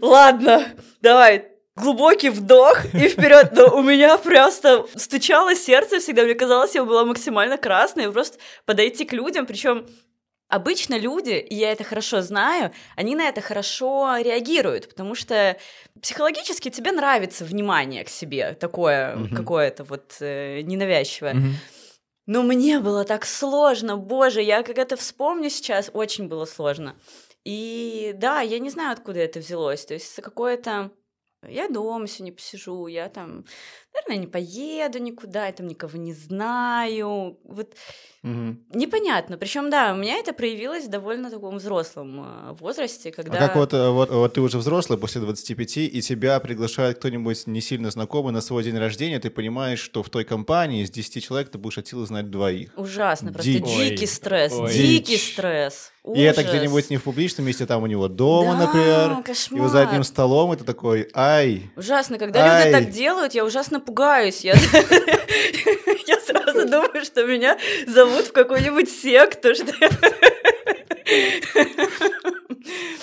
[0.00, 0.68] ладно,
[1.00, 3.52] давай, глубокий вдох и вперед.
[3.52, 6.22] Но у меня просто стучало сердце всегда.
[6.22, 8.10] Мне казалось, я была максимально красной.
[8.12, 9.86] Просто подойти к людям, причем
[10.48, 15.56] Обычно люди, и я это хорошо знаю, они на это хорошо реагируют, потому что
[16.00, 19.34] психологически тебе нравится внимание к себе, такое Мгм.
[19.34, 21.34] какое-то вот э, ненавязчивое.
[21.34, 21.54] Мгм.
[22.26, 26.94] Но мне было так сложно, боже, я как это вспомню сейчас, очень было сложно.
[27.44, 29.84] И да, я не знаю, откуда это взялось.
[29.84, 30.90] То есть какое-то...
[31.48, 33.44] Я дома сегодня посижу, я там,
[33.92, 37.38] наверное, не поеду никуда, я там никого не знаю.
[37.44, 37.74] Вот
[38.24, 38.58] Мгм.
[38.72, 39.36] непонятно.
[39.36, 43.36] Причем, да, у меня это проявилось в довольно таком взрослом э, возрасте, когда...
[43.36, 47.46] А как вот, э, вот, вот ты уже взрослый после 25, и тебя приглашает кто-нибудь
[47.46, 51.22] не сильно знакомый на свой день рождения, ты понимаешь, что в той компании из 10
[51.22, 52.70] человек ты будешь от силы знать двоих.
[52.76, 53.62] Ужасно, просто Дичь.
[53.64, 54.72] дикий Ой, стресс, ой.
[54.72, 55.92] дикий стресс.
[56.14, 56.52] И это Ужас.
[56.52, 59.22] где-нибудь не в публичном месте, там у него дома, Да, например.
[59.22, 59.64] кошмар.
[59.66, 62.70] И за одним столом это такой, ай, Ужасно, когда Ай.
[62.72, 64.40] люди так делают, я ужасно пугаюсь.
[64.44, 64.54] Я
[66.54, 69.54] сразу думаю, что меня зовут в какую-нибудь секту.
[69.54, 69.72] Что...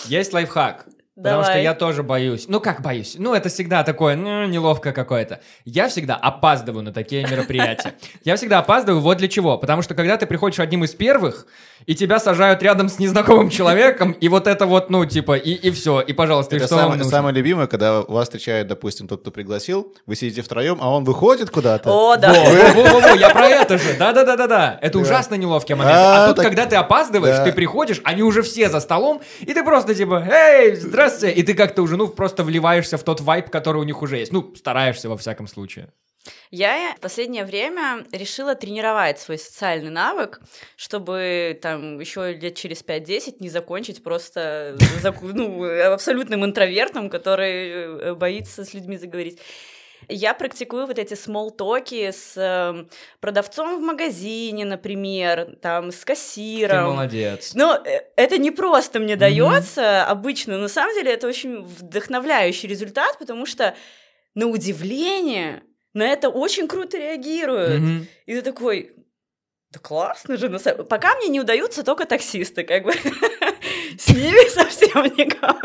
[0.06, 0.86] Есть лайфхак.
[1.22, 1.52] Потому Давай.
[1.58, 2.46] что я тоже боюсь.
[2.48, 3.16] Ну, как боюсь?
[3.20, 5.40] Ну, это всегда такое, ну, неловко какое-то.
[5.66, 7.94] Я всегда опаздываю на такие мероприятия.
[8.24, 9.58] Я всегда опаздываю вот для чего.
[9.60, 11.46] Потому что когда ты приходишь одним из первых,
[11.88, 15.72] и тебя сажают рядом с незнакомым человеком, и вот это вот, ну, типа, и, и
[15.72, 17.12] все, и, пожалуйста, и это что вам самое, нужно?
[17.12, 21.50] самое любимое, когда вас встречает, допустим, тот, кто пригласил, вы сидите втроем, а он выходит
[21.50, 21.90] куда-то.
[21.90, 22.32] О, да.
[22.76, 23.96] Во-во-во, я про это же.
[23.98, 24.78] Да-да-да-да-да.
[24.82, 25.96] Это ужасно неловкий момент.
[25.98, 27.46] А, А тут, так- когда ты опаздываешь, Да.
[27.46, 31.54] ты приходишь, они уже все за столом, и ты просто типа, эй, здравствуйте, и ты
[31.54, 34.32] как-то уже, ну, просто вливаешься в тот вайб, который у них уже есть.
[34.32, 35.90] Ну, стараешься во всяком случае.
[36.52, 40.42] Я в последнее время решила тренировать свой социальный навык,
[40.76, 44.78] чтобы там еще лет через 5-10 не закончить просто
[45.22, 49.40] ну, абсолютным интровертом, который э, боится с людьми заговорить.
[50.08, 52.86] Я практикую вот эти смолтоки с э,
[53.20, 56.92] продавцом в магазине, например, там, с Ты кассиром.
[56.96, 57.54] молодец.
[57.56, 59.20] Но э, это не просто мне Мгм.
[59.20, 60.58] дается обычно.
[60.58, 63.76] На самом деле это очень вдохновляющий результат, потому что
[64.36, 67.82] на удивление на это очень круто реагируют.
[67.82, 68.08] Мгм.
[68.26, 68.92] И ты такой,
[69.72, 70.50] да классно же.
[70.50, 72.94] на самом- Пока мне не удаются только таксисты, как бы.
[73.98, 75.62] С ними совсем никак.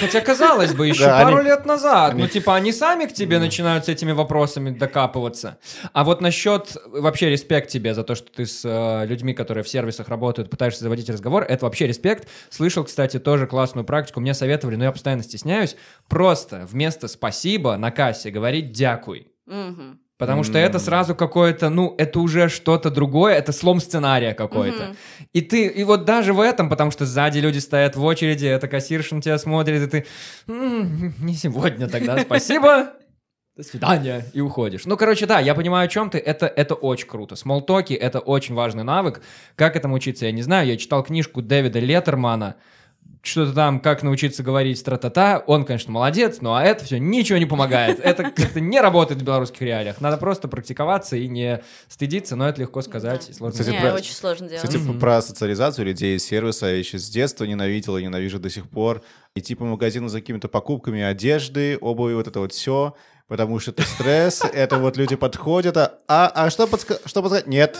[0.00, 3.12] Хотя, казалось бы, еще Да, пару они- лет назад, они- ну, типа, они сами к
[3.12, 5.58] тебе начинают с этими вопросами докапываться.
[5.92, 9.68] А вот насчет, вообще, респект тебе за то, что ты с э, людьми, которые в
[9.68, 12.28] сервисах работают, пытаешься заводить разговор, это вообще респект.
[12.50, 15.76] Слышал, кстати, тоже классную практику, мне советовали, но я постоянно стесняюсь,
[16.08, 19.28] просто вместо «спасибо» на кассе говорить «дякуй».
[19.46, 20.00] Мгм.
[20.24, 24.84] Потому что это сразу какое-то, ну, это уже что-то другое, это слом сценария какой-то.
[24.84, 24.96] Мгм.
[25.32, 28.68] И ты, и вот даже в этом, потому что сзади люди стоят в очереди, эта
[28.68, 30.06] кассирша на тебя смотрит, и ты,
[30.48, 32.92] «М, не сегодня тогда, спасибо,
[33.56, 34.84] до свидания, и уходишь.
[34.84, 37.36] Ну, короче, да, я понимаю, о чем ты, это, это очень круто.
[37.36, 39.22] Смолтоки— это очень важный навык.
[39.54, 40.66] Как этому учиться, я не знаю.
[40.66, 42.56] Я читал книжку Дэвида Леттермана,
[43.24, 45.42] что-то там, как научиться говорить тра-та-та.
[45.46, 47.98] Он, конечно, молодец, но а это все ничего не помогает.
[48.00, 50.00] Это как-то не работает в белорусских реалиях.
[50.00, 53.30] Надо просто практиковаться и не стыдиться, но это легко сказать.
[53.30, 54.62] и сложно Кстати, Не, про- очень сложно делать.
[54.62, 58.68] Кстати, про социализацию людей из сервиса я еще с детства ненавидел и ненавижу до сих
[58.68, 59.02] пор.
[59.34, 62.94] Идти по магазину за какими-то покупками одежды, обуви, вот это вот все.
[63.26, 67.46] Потому что это стресс, это вот люди подходят, а, а, а что, подска- что подсказать?
[67.46, 67.78] Нет.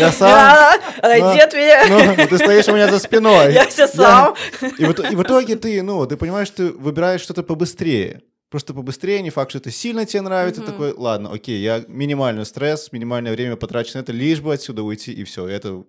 [0.00, 0.30] Я сам.
[0.30, 3.52] А, Отойди от меня, Ну, ты стоишь у меня за спиной.
[3.52, 4.34] я все сам.
[4.78, 8.22] И в, итоге ты, ну, ты понимаешь, ты выбираешь что-то побыстрее.
[8.50, 10.62] Просто побыстрее, не факт, что это сильно тебе нравится.
[10.62, 15.12] Такой, ладно, окей, я минимальный стресс, минимальное время потрачу на это, лишь бы отсюда уйти,
[15.12, 15.46] и все.
[15.46, 15.84] Это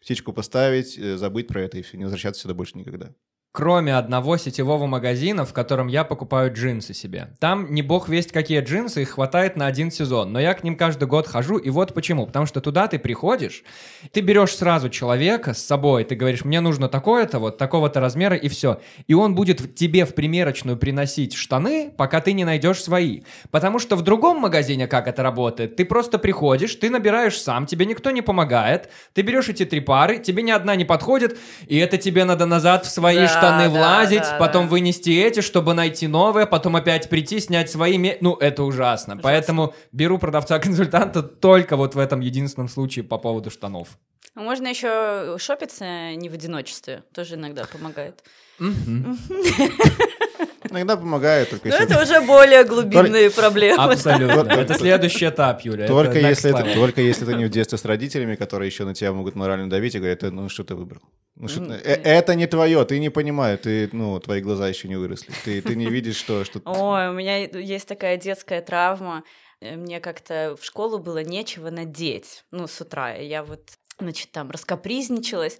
[0.00, 3.10] птичку поставить, э, забыть про это, и все, не возвращаться сюда больше никогда.
[3.56, 7.30] Кроме одного сетевого магазина, в котором я покупаю джинсы себе.
[7.40, 10.30] Там не бог весть какие джинсы, их хватает на один сезон.
[10.30, 12.26] Но я к ним каждый год хожу, и вот почему.
[12.26, 13.64] Потому что туда ты приходишь,
[14.12, 18.48] ты берешь сразу человека с собой, ты говоришь, мне нужно такое-то, вот такого-то размера, и
[18.48, 18.78] все.
[19.06, 23.22] И он будет тебе в примерочную приносить штаны, пока ты не найдешь свои.
[23.50, 25.76] Потому что в другом магазине как это работает?
[25.76, 30.18] Ты просто приходишь, ты набираешь сам, тебе никто не помогает, ты берешь эти три пары,
[30.18, 33.68] тебе ни одна не подходит, и это тебе надо назад в свои Да, штаны да,
[33.68, 34.70] влазить, да, потом да.
[34.70, 37.98] вынести эти, чтобы найти новые, потом опять прийти, снять свои.
[37.98, 39.16] ме- Ну, это ужасно.
[39.16, 43.88] Поэтому беру продавца-консультанта только вот в этом единственном случае по поводу штанов.
[44.36, 48.22] А Можно еще шопиться не в одиночестве, тоже иногда помогает.
[50.68, 53.82] Иногда помогает, только Но если, это уже более глубинные проблемы.
[53.82, 54.50] Абсолютно.
[54.50, 55.86] Это следующий этап, Юля.
[55.86, 59.12] только, если это, только если ты не в детстве с родителями, которые еще на тебя
[59.12, 61.02] могут морально давить и говорят, «Э, ну что ты выбрал?
[61.36, 64.88] Ну, что М, э, это не твое, ты не понимаешь, ты, ну, твои глаза еще
[64.88, 69.22] не выросли, ты, ты не видишь, что, что Ой, у меня есть такая детская травма.
[69.60, 73.14] Э, Мне как-то в школу было нечего надеть, ну, с утра.
[73.14, 73.60] Я вот,
[73.98, 75.58] значит, там раскапризничалась.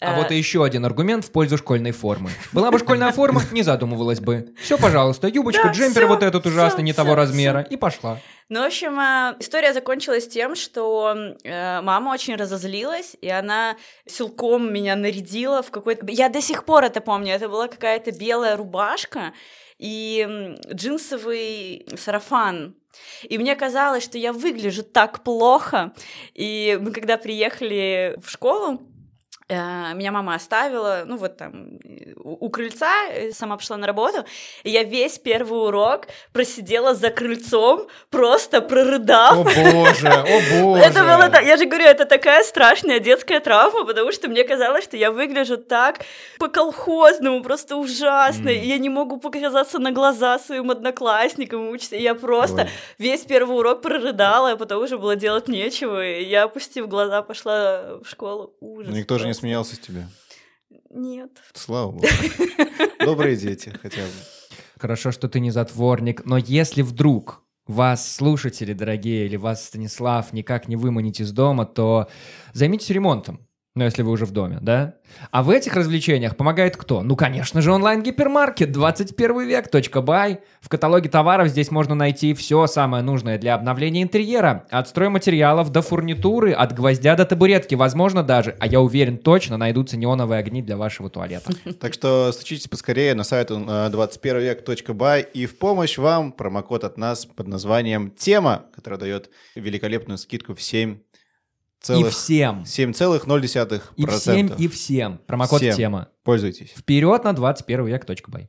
[0.00, 2.30] А Э, вот и еще один аргумент в пользу школьной формы.
[2.52, 4.54] Была бы школьная форма, не задумывалась бы.
[4.60, 8.18] Все, пожалуйста, юбочка, Да, джемпер вот этот ужасный, не того размера, и пошла.
[8.48, 14.72] Ну, в общем, э, история закончилась тем, что э, мама очень разозлилась, и она силком
[14.72, 16.06] меня нарядила в какой-то...
[16.08, 19.32] Я до сих пор это помню, это была какая-то белая рубашка
[19.78, 22.76] и джинсовый сарафан.
[23.22, 25.92] И мне казалось, что я выгляжу так плохо.
[26.34, 28.82] И мы когда приехали в школу,
[29.48, 34.24] меня мама оставила, ну вот там, э, у, у крыльца, э, сама пошла на работу,
[34.62, 39.36] и я весь первый урок просидела за крыльцом, просто прорыдав.
[39.36, 40.82] О боже, о боже.
[40.82, 44.96] Это было я же говорю, это такая страшная детская травма, потому что мне казалось, что
[44.96, 46.00] я выгляжу так
[46.38, 52.14] по-колхозному, просто ужасно, и я не могу показаться на глаза своим одноклассникам, учиться, и я
[52.14, 52.68] просто Ой.
[52.96, 57.98] весь первый урок прорыдала, а потом уже было делать нечего, и я, опустив глаза, пошла
[58.02, 58.54] в школу.
[58.60, 58.94] Ужас.
[58.94, 59.40] никто же не просто.
[59.40, 60.08] смеялся с тебя.
[60.90, 61.30] Нет.
[61.54, 62.06] Слава богу.
[63.04, 64.10] Добрые дети хотя бы.
[64.78, 70.68] Хорошо, что ты не затворник, но если вдруг вас, слушатели дорогие, или вас, Станислав, никак
[70.68, 72.08] не выманить из дома, то
[72.52, 73.46] займитесь ремонтом.
[73.76, 74.94] Ну, если вы уже в доме, да?
[75.32, 77.02] А в этих развлечениях помогает кто?
[77.02, 79.68] Ну, конечно же, онлайн-гипермаркет 21 век
[80.04, 80.38] .бай.
[80.60, 84.64] В каталоге товаров здесь можно найти все самое нужное для обновления интерьера.
[84.70, 89.96] От стройматериалов до фурнитуры, от гвоздя до табуретки, возможно даже, а я уверен, точно найдутся
[89.96, 91.50] неоновые огни для вашего туалета.
[91.80, 97.26] Так что стучитесь поскорее на сайт э, 21век.бай и в помощь вам промокод от нас
[97.26, 100.98] под названием «Тема», который дает великолепную скидку в 7
[101.84, 102.12] И целых...
[102.12, 102.64] всем.
[102.66, 103.82] 7,0%.
[103.96, 105.20] И всем, и всем.
[105.26, 105.76] Промокод Всем.
[105.76, 106.08] тема.
[106.22, 106.70] Пользуйтесь.
[106.70, 108.48] Вперед на 21 век.бай.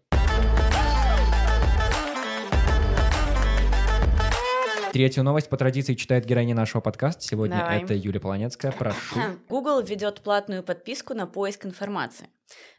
[4.94, 7.22] Третью новость по традиции читает героиня нашего подкаста.
[7.22, 7.84] Сегодня Давай.
[7.84, 8.72] это Юлия Полонецкая.
[8.72, 9.20] Прошу.
[9.50, 12.30] Google введет платную подписку на поиск информации.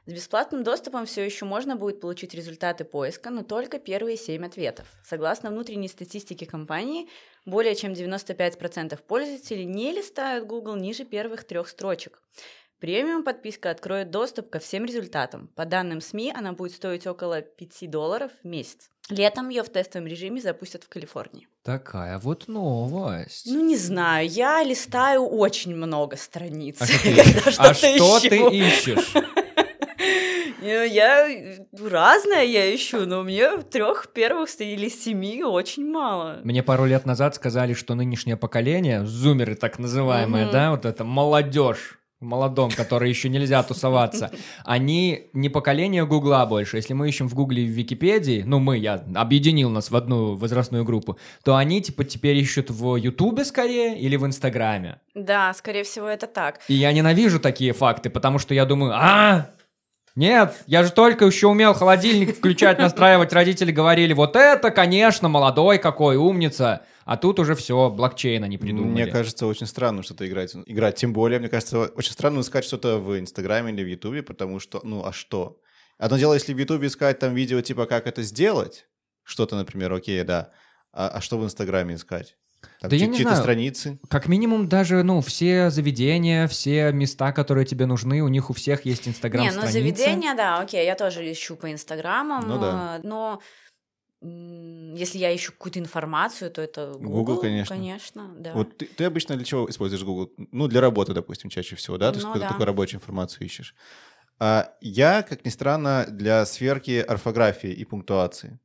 [0.07, 4.87] С бесплатным доступом все еще можно будет получить результаты поиска, но только первые 7 ответов.
[5.05, 7.09] Согласно внутренней статистике компании,
[7.45, 12.23] более чем 95% пользователей не листают Google ниже первых трех строчек.
[12.79, 15.49] Премиум подписка откроет доступ ко всем результатам.
[15.57, 18.91] По данным СМИ, она будет стоить около 5 долларов в месяц.
[19.09, 21.49] Летом ее в тестовом режиме запустят в Калифорнии.
[21.63, 23.47] Такая вот новость.
[23.47, 26.83] Ну, не знаю, я листаю очень много страниц.
[26.83, 27.57] А что ты?
[27.59, 29.15] А что ты ищешь?
[30.63, 31.29] Э, Я
[31.79, 36.41] разное я ищу, но мне трех первых или семи очень мало.
[36.45, 41.99] Мне пару лет назад сказали, что нынешнее поколение, зумеры так называемые, да, вот это молодежь,
[42.21, 44.31] молодом, которой еще нельзя тусоваться,
[44.65, 46.77] они не поколение Гугла больше.
[46.77, 50.35] Если мы ищем в Гугле и в Википедии, ну мы, я объединил нас в одну
[50.35, 55.01] возрастную группу, то они типа теперь ищут в Ютубе скорее или в Инстаграме.
[55.15, 56.61] Да, скорее всего, это так.
[56.69, 59.51] И я ненавижу такие факты, потому что я думаю, а,
[60.17, 63.35] нет, я же только еще умел холодильник включать, настраивать.
[63.35, 66.83] Родители говорили, вот это, конечно, молодой какой, умница.
[67.05, 68.91] А тут уже все, блокчейн они придумали.
[68.91, 70.57] Мне кажется, очень странно что-то играть.
[70.67, 74.59] Играть, тем более, мне кажется, очень странно искать что-то в Инстаграме или в Ютубе, потому
[74.59, 75.61] что, ну, а что?
[75.99, 78.89] Одно дело, если в Ютубе искать там видео, типа, как это сделать,
[79.23, 80.51] что-то, например, окей, да.
[80.93, 82.37] А, а что в Инстаграме искать?
[82.81, 83.43] Там Да я не чьи-то знаю.
[83.43, 83.99] страницы.
[84.09, 88.85] Как минимум даже, ну, все заведения, все места, которые тебе нужны, у них у всех
[88.85, 89.63] есть Не, инстаграм-страницы.
[89.63, 92.73] ну заведения, да, окей, я тоже ищу по инстаграмам, Ну да.
[92.99, 93.41] э, но
[94.23, 97.77] если я ищу какую-то информацию, то это Google, Google, конечно.
[97.77, 98.53] конечно, да.
[98.55, 100.33] Вот ты, ты обычно для чего используешь Google?
[100.53, 102.13] Ну, для работы, допустим, чаще всего, да?
[102.13, 102.49] То есть, Ну когда да.
[102.49, 103.75] такую рабочую информацию ищешь.
[104.39, 108.61] А я, как ни странно, для сверки орфографии и пунктуации.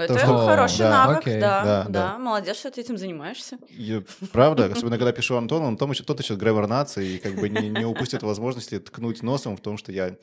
[0.00, 1.40] Это что- хороший да, навык, окей.
[1.40, 2.18] да, Да, да, да.
[2.18, 3.58] молодец, что ты этим занимаешься.
[3.70, 7.68] Я- правда, особенно когда пишу Антону, он тот еще граммар нации и как бы не,
[7.68, 10.16] не упустит возможности ткнуть носом в том, что я...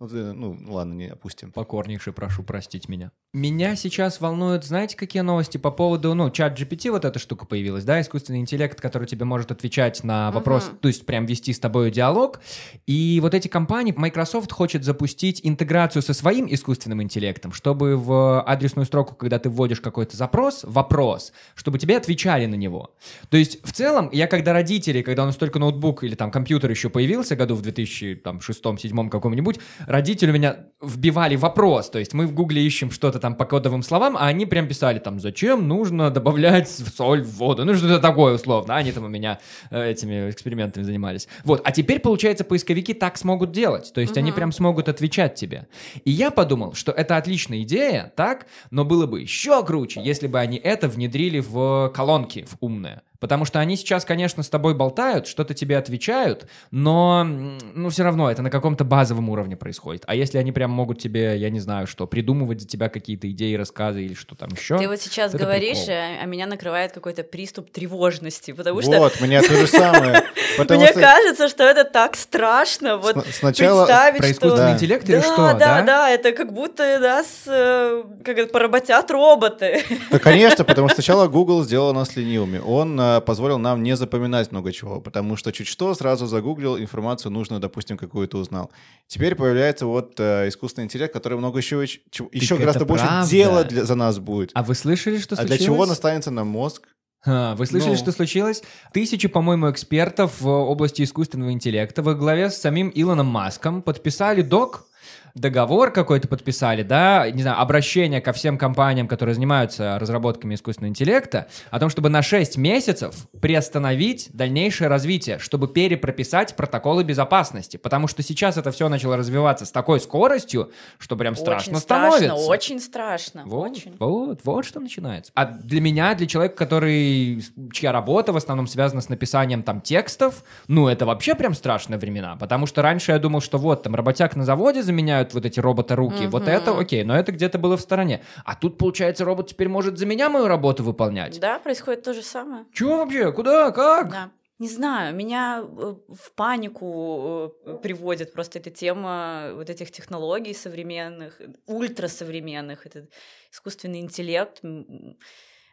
[0.00, 1.52] Ну, ты- ну, ладно, не опустим.
[1.52, 3.12] Покорнейше прошу простить меня.
[3.32, 7.84] Меня сейчас волнуют, знаете, какие новости по поводу, ну, чат GPT, вот эта штука появилась,
[7.84, 10.78] да, искусственный интеллект, который тебе может отвечать на вопрос, Мгм.
[10.78, 12.40] то есть прям вести с тобой диалог.
[12.86, 18.86] И вот эти компании, Microsoft хочет запустить интеграцию со своим искусственным интеллектом, чтобы в адресную
[18.86, 22.94] строку, когда ты вводишь какой-то запрос, вопрос, чтобы тебе отвечали на него.
[23.30, 26.70] То есть, в целом, я когда родители, когда у нас только ноутбук или там компьютер
[26.70, 32.34] еще появился, году в 2006-2007 каком-нибудь, родители у меня вбивали вопрос, то есть мы в
[32.34, 36.68] гугле ищем что-то там по кодовым словам, а они прям писали там, зачем нужно добавлять
[36.68, 39.38] соль в воду, ну что-то такое условно, они там у меня
[39.70, 41.26] э, этими экспериментами занимались.
[41.44, 44.36] Вот, а теперь, получается, поисковики так смогут делать, то есть они Мгм.
[44.36, 45.68] прям смогут отвечать тебе.
[46.04, 50.38] И я подумал, что это отличная идея, так, но было бы еще круче, если бы
[50.38, 53.02] они это внедрили в колонки, в умные.
[53.20, 58.30] Потому что они сейчас, конечно, с тобой болтают, что-то тебе отвечают, но, ну, все равно
[58.30, 59.73] это на каком-то базовом уровне происходит.
[60.06, 63.54] А если они прям могут тебе, я не знаю, что, придумывать за тебя какие-то идеи,
[63.54, 64.78] рассказы или что там еще?
[64.78, 65.94] Ты вот сейчас это говоришь, прикол.
[65.94, 70.22] а, а меня накрывает какой-то приступ тревожности, потому что Вот, меня то же самое.
[70.58, 72.96] Мне кажется, что это так страшно.
[72.98, 73.84] Вот сначала...
[73.84, 74.32] представить, Про что...
[74.32, 75.82] искусственный интеллект или да, что, да, да?
[75.82, 79.82] да, это как будто нас э, как это, поработят роботы.
[80.10, 82.58] Да, конечно, потому что сначала Google сделал нас ленивыми.
[82.64, 87.32] Он а, позволил нам не запоминать много чего, потому что чуть что сразу загуглил информацию
[87.32, 88.70] нужную, допустим, какую-то узнал.
[89.06, 93.30] Теперь появляется вот а, искусственный интеллект, который много еще, еще гораздо больше правда.
[93.30, 94.50] дела для- за нас будет.
[94.54, 95.58] А вы слышали, что А случилось?
[95.58, 96.88] для чего он останется на мозг?
[97.26, 97.96] А, Вы слышали, Ну.
[97.96, 98.62] что случилось?
[98.92, 104.86] Тысячи, по-моему, экспертов в области искусственного интеллекта во главе с самим Илоном Маском подписали док,
[105.34, 111.48] договор какой-то подписали, да, не знаю, обращение ко всем компаниям, которые занимаются разработками искусственного интеллекта,
[111.70, 118.22] о том, чтобы на 6 месяцев приостановить дальнейшее развитие, чтобы перепрописать протоколы безопасности, потому что
[118.22, 122.24] сейчас это все начало развиваться с такой скоростью, что прям страшно очень становится.
[122.26, 123.96] страшно, очень страшно, Вот, очень.
[123.98, 125.32] вот, вот что начинается.
[125.34, 130.44] А для меня, для человека, который, чья работа в основном связана с написанием там текстов,
[130.68, 134.36] ну, это вообще прям страшные времена, потому что раньше я думал, что вот, там, работяг
[134.36, 136.50] на заводе заменяют вот эти робота-руки, вот Мгм.
[136.50, 138.22] это окей, но это где-то было в стороне.
[138.44, 141.40] А тут, получается, робот теперь может за меня мою работу выполнять.
[141.40, 142.66] Да, происходит то же самое.
[142.74, 143.32] Чего вообще?
[143.32, 143.70] Куда?
[143.70, 144.10] Как?
[144.10, 144.30] Да.
[144.60, 151.40] Не знаю, меня э, в панику э, приводит просто эта тема вот этих технологий современных,
[151.66, 153.10] ультрасовременных, этот
[153.52, 154.60] искусственный интеллект.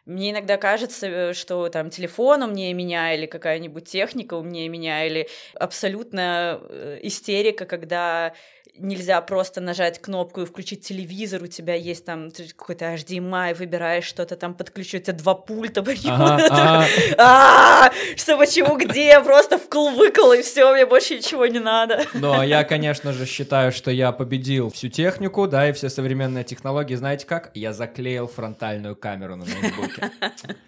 [0.04, 5.28] Мне иногда кажется, э, что там телефон умнее меня или какая-нибудь техника умнее меня, или
[5.54, 8.34] абсолютная э, истерика, когда
[8.78, 14.36] нельзя просто нажать кнопку и включить телевизор, у тебя есть там какой-то HDMI, выбираешь что-то
[14.36, 15.82] там, подключу, у тебя два пульта,
[17.18, 22.02] а, что, почему, где, просто вкл-выкл, и все, мне больше ничего не надо.
[22.14, 26.94] Но я, конечно же, считаю, что я победил всю технику, да, и все современные технологии.
[26.94, 27.50] Знаете как?
[27.54, 30.10] Я заклеил фронтальную камеру на ноутбуке.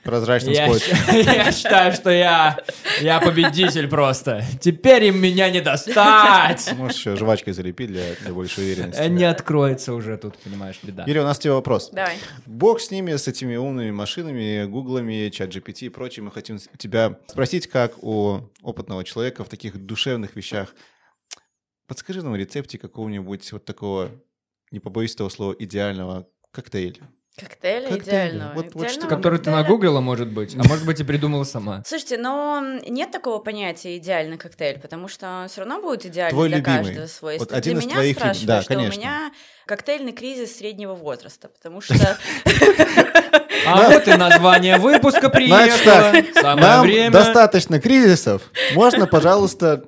[0.03, 0.97] Прозрачным Я, скотчем.
[1.13, 2.59] я считаю, что я,
[3.01, 4.45] я победитель просто.
[4.61, 6.73] Теперь им меня не достать.
[6.75, 9.01] Можешь еще жвачкой залепить для, для большей уверенности.
[9.01, 11.05] Э, Не откроется уже тут, понимаешь, беда.
[11.07, 11.91] Юрий, у нас тебе вопрос.
[11.91, 12.19] Давай.
[12.45, 16.25] Бог с ними, с этими умными машинами, гуглами, чат GPT и прочим.
[16.25, 20.75] Мы хотим у тебя спросить, как у опытного человека в таких душевных вещах.
[21.87, 24.11] Подскажи нам рецепте какого-нибудь вот такого
[24.73, 27.09] не побоюсь этого слова, идеального коктейля?
[27.39, 27.99] Коктейля Коктейля.
[28.29, 28.53] идеального.
[28.55, 29.57] Вот- вот что- идеального Который ты коктейля.
[29.63, 31.83] нагуглила, может быть, а может быть и придумала сама.
[31.85, 36.59] Слушайте, но нет такого понятия идеальный коктейль, потому что все равно будет идеальный Твой для
[36.59, 36.85] любимый.
[36.85, 37.39] каждого свой.
[37.39, 38.95] Вот Ты один для из меня твоих спрашиваешь, да, что конечно.
[38.95, 39.33] у меня
[39.67, 41.95] коктейльный кризис среднего возраста, потому что
[43.67, 46.13] А вот и название выпуска Значит приехало.
[46.13, 47.11] так, Самое Нам время.
[47.11, 48.43] достаточно кризисов.
[48.75, 49.85] Можно, пожалуйста,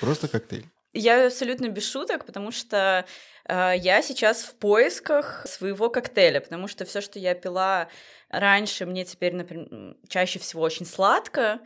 [0.00, 0.66] просто коктейль.
[0.96, 3.04] Я абсолютно без шуток, потому что
[3.48, 7.88] э, я сейчас в поисках своего коктейля, потому что все, что я пила
[8.28, 11.60] раньше, мне теперь, например, чаще всего очень сладко.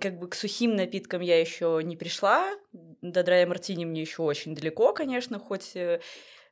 [0.00, 2.48] Как бы к сухим напиткам я еще не пришла.
[3.02, 6.00] До драя мартини мне еще очень далеко, конечно, хоть э,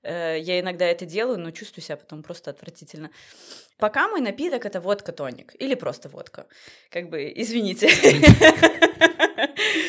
[0.03, 3.11] я иногда это делаю, но чувствую себя потом просто отвратительно.
[3.79, 6.47] Пока мой напиток это водка-тоник или просто водка.
[6.91, 7.89] Как бы, извините.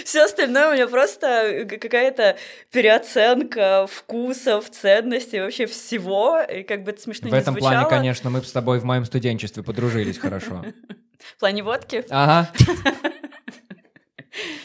[0.05, 2.37] Все остальное у меня просто к- какая-то
[2.71, 6.39] переоценка вкусов, ценностей, вообще всего.
[6.41, 9.63] И как бы это смешно В этом плане, конечно, мы с тобой в моем студенчестве
[9.63, 10.65] подружились хорошо.
[11.19, 12.05] В плане водки.
[12.09, 12.51] Ага.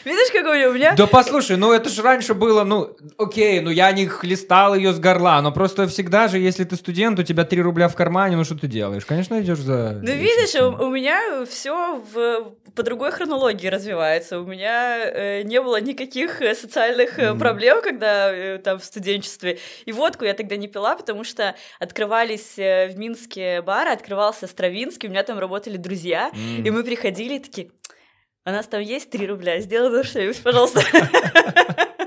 [0.05, 0.93] Видишь, какой у меня...
[0.95, 4.99] Да послушай, ну это же раньше было, ну, окей, ну я не хлестал ее с
[4.99, 8.43] горла, но просто всегда же, если ты студент, у тебя 3 рубля в кармане, ну
[8.43, 9.05] что ты делаешь?
[9.05, 9.99] Конечно, идешь за...
[10.01, 14.39] Ну, видишь, у, у меня все в, по другой хронологии развивается.
[14.39, 17.39] У меня э, не было никаких э, социальных Мгм.
[17.39, 19.59] проблем, когда э, там в студенчестве.
[19.85, 25.07] И водку я тогда не пила, потому что открывались э, в Минске бары, открывался Стравинский,
[25.07, 26.65] у меня там работали друзья, М.
[26.65, 27.69] и мы приходили такие,
[28.47, 30.81] у нас там есть 3 рубля, сделай что-нибудь, пожалуйста.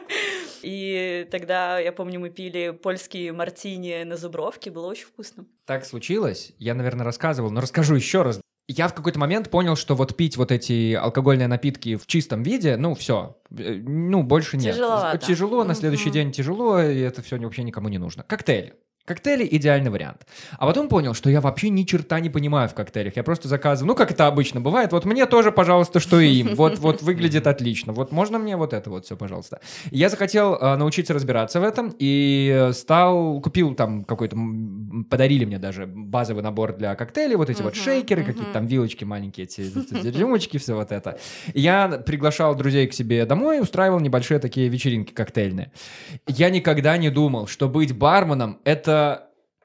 [0.63, 5.47] И тогда, я помню, мы пили польские мартини на Зубровке, было очень вкусно.
[5.67, 8.41] Так случилось, я, наверное, рассказывал, но расскажу еще раз.
[8.69, 12.77] Я в какой-то момент понял, что вот пить вот эти алкогольные напитки в чистом виде,
[12.77, 14.75] ну все, ну больше нет.
[14.75, 15.19] Тяжеловато.
[15.19, 18.23] Тяжело, на следующий день тяжело, и это все вообще никому не нужно.
[18.23, 18.75] Коктейли.
[19.11, 20.25] Коктейли– идеальный вариант.
[20.57, 23.17] А потом понял, что я вообще ни черта не понимаю в коктейлях.
[23.17, 26.55] Я просто заказываю, ну, как это обычно бывает, вот мне тоже, пожалуйста, что и им.
[26.55, 27.93] Вот, вот выглядит отлично.
[27.93, 29.59] Вот можно мне вот это вот все, пожалуйста.
[29.91, 34.37] И Я захотел э, научиться разбираться в этом и стал, купил там какой-то,
[35.11, 38.31] подарили мне даже базовый набор для коктейлей, вот эти вот Мгм, шейкеры, мгм.
[38.31, 39.63] какие-то там вилочки маленькие, эти,
[40.17, 41.19] рюмочки, все вот это.
[41.53, 45.73] И Я приглашал друзей к себе домой, устраивал небольшие такие вечеринки коктейльные.
[46.29, 49.00] Я никогда не думал, что быть барменом— это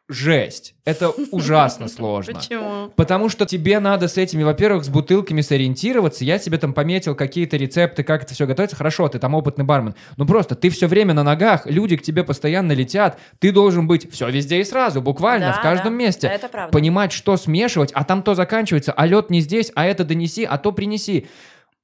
[0.07, 0.75] жесть.
[0.86, 2.36] Это ужасно сложно.
[2.36, 2.91] Почему?
[2.95, 6.23] Потому что тебе надо с этими, во-первых, с бутылками сориентироваться.
[6.23, 8.75] Я себе там пометил какие-то рецепты, как это все готовится.
[8.75, 9.95] Хорошо, ты там опытный бармен.
[10.17, 13.17] Ну просто ты все время на ногах, люди к тебе постоянно летят.
[13.39, 16.27] Ты должен быть все везде и сразу, буквально, Да, в каждом да, месте.
[16.27, 16.71] это правда.
[16.71, 20.59] Понимать, что смешивать, а там то заканчивается, а лед не здесь, а это донеси, а
[20.59, 21.27] то принеси.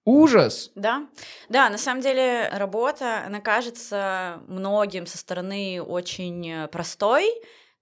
[0.05, 0.71] Ужас!
[0.75, 1.05] Да,
[1.49, 7.29] да, на самом деле работа, она кажется многим со стороны очень э, простой.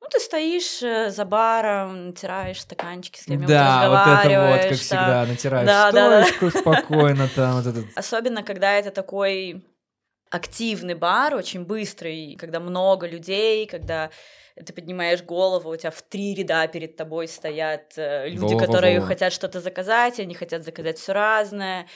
[0.02, 4.68] Ну, ты стоишь э, за баром, натираешь стаканчики, с кем-нибудь Да, вот это вот, как
[4.70, 4.78] там.
[4.78, 6.24] всегда, натираешь Да, да, да.
[6.26, 7.56] стоечку спокойно там.
[7.62, 7.86] вот этот.
[7.96, 9.66] Особенно, когда это такой
[10.30, 14.10] активный бар, очень быстрый, когда много людей, когда
[14.66, 18.66] ты поднимаешь голову, у тебя в три ряда перед тобой стоят э, люди, Во-во-во.
[18.66, 21.88] которые хотят что-то заказать, они хотят заказать все разное.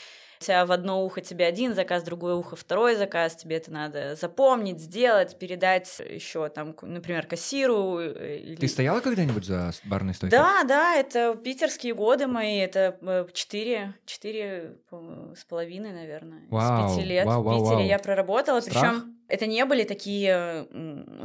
[0.42, 3.72] У тебя в одно ухо тебе один заказ, в другое ухо второй заказ, тебе это
[3.72, 8.00] надо запомнить, сделать, передать еще там, например, кассиру.
[8.00, 10.38] э, или- Ты стояла когда-нибудь за барной стойкой?
[10.38, 16.90] Да, да, это питерские годы мои, это э, четыре, четыре по- с половиной, наверное, Вау,
[16.90, 17.86] из пяти лет вау, в вау, Питере вау.
[17.88, 18.82] я проработала, Страх?
[18.82, 20.68] причем это не были такие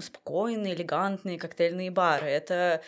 [0.01, 2.81] спокойные, элегантные коктейльные бары, это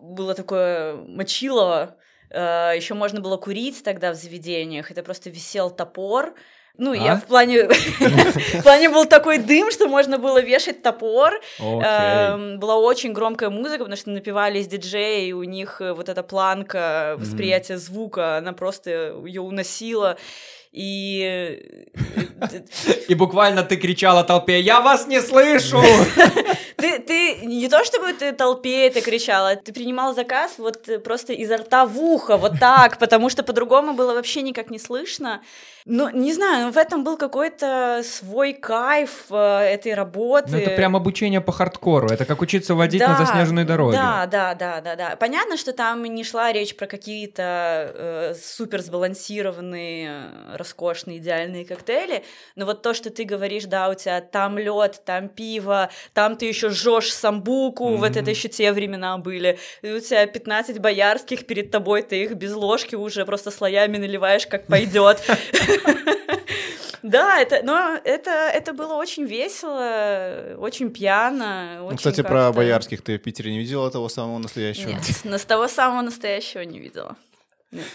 [0.00, 1.96] было такое мочилово,
[2.30, 6.34] еще можно было курить тогда в заведениях, это просто висел топор,
[6.78, 7.16] ну, я А?
[7.16, 7.64] в плане...
[7.68, 11.40] В плане был такой дым, что можно было вешать топор.
[11.58, 16.22] Эм, Была очень громкая музыка, потому что напивались диджеи, и у них э, вот эта
[16.22, 18.90] планка восприятия звука, она просто
[19.26, 20.16] ее уносила.
[20.72, 21.78] И э,
[23.08, 25.82] И буквально ты кричала толпе, я вас не слышу!
[26.76, 31.32] ты, ты не то чтобы ты толпе это кричала, ты принимал заказ вот э, просто
[31.32, 35.40] изо рта в ухо, вот так, потому что по-другому было вообще никак не слышно.
[35.90, 40.50] Ну, не знаю, ну, в этом был какой-то свой кайф э, этой работы.
[40.50, 43.96] Ну это прям обучение по хардкору, это как учиться водить на Да, заснеженной дороге.
[43.96, 45.16] Да, да, да, да, да.
[45.16, 47.42] Понятно, что там не шла речь про какие-то
[47.94, 52.22] э, супер сбалансированные, э, роскошные, идеальные коктейли,
[52.54, 56.44] но вот то, что ты говоришь, да, у тебя там лед, там пиво, там ты
[56.44, 61.70] еще жжешь самбуку, вот это еще те времена были, и у тебя 15 боярских перед
[61.70, 65.22] тобой, ты их без ложки уже просто слоями наливаешь, как пойдет.
[67.02, 71.78] Да, это, но это, это было очень весело, очень пьяно.
[71.82, 74.90] Очень Ну, кстати, про боярских ты в Питере не видела того самого настоящего?
[74.90, 77.16] Нет, но с того самого настоящего не видела.
[77.70, 77.86] Нет.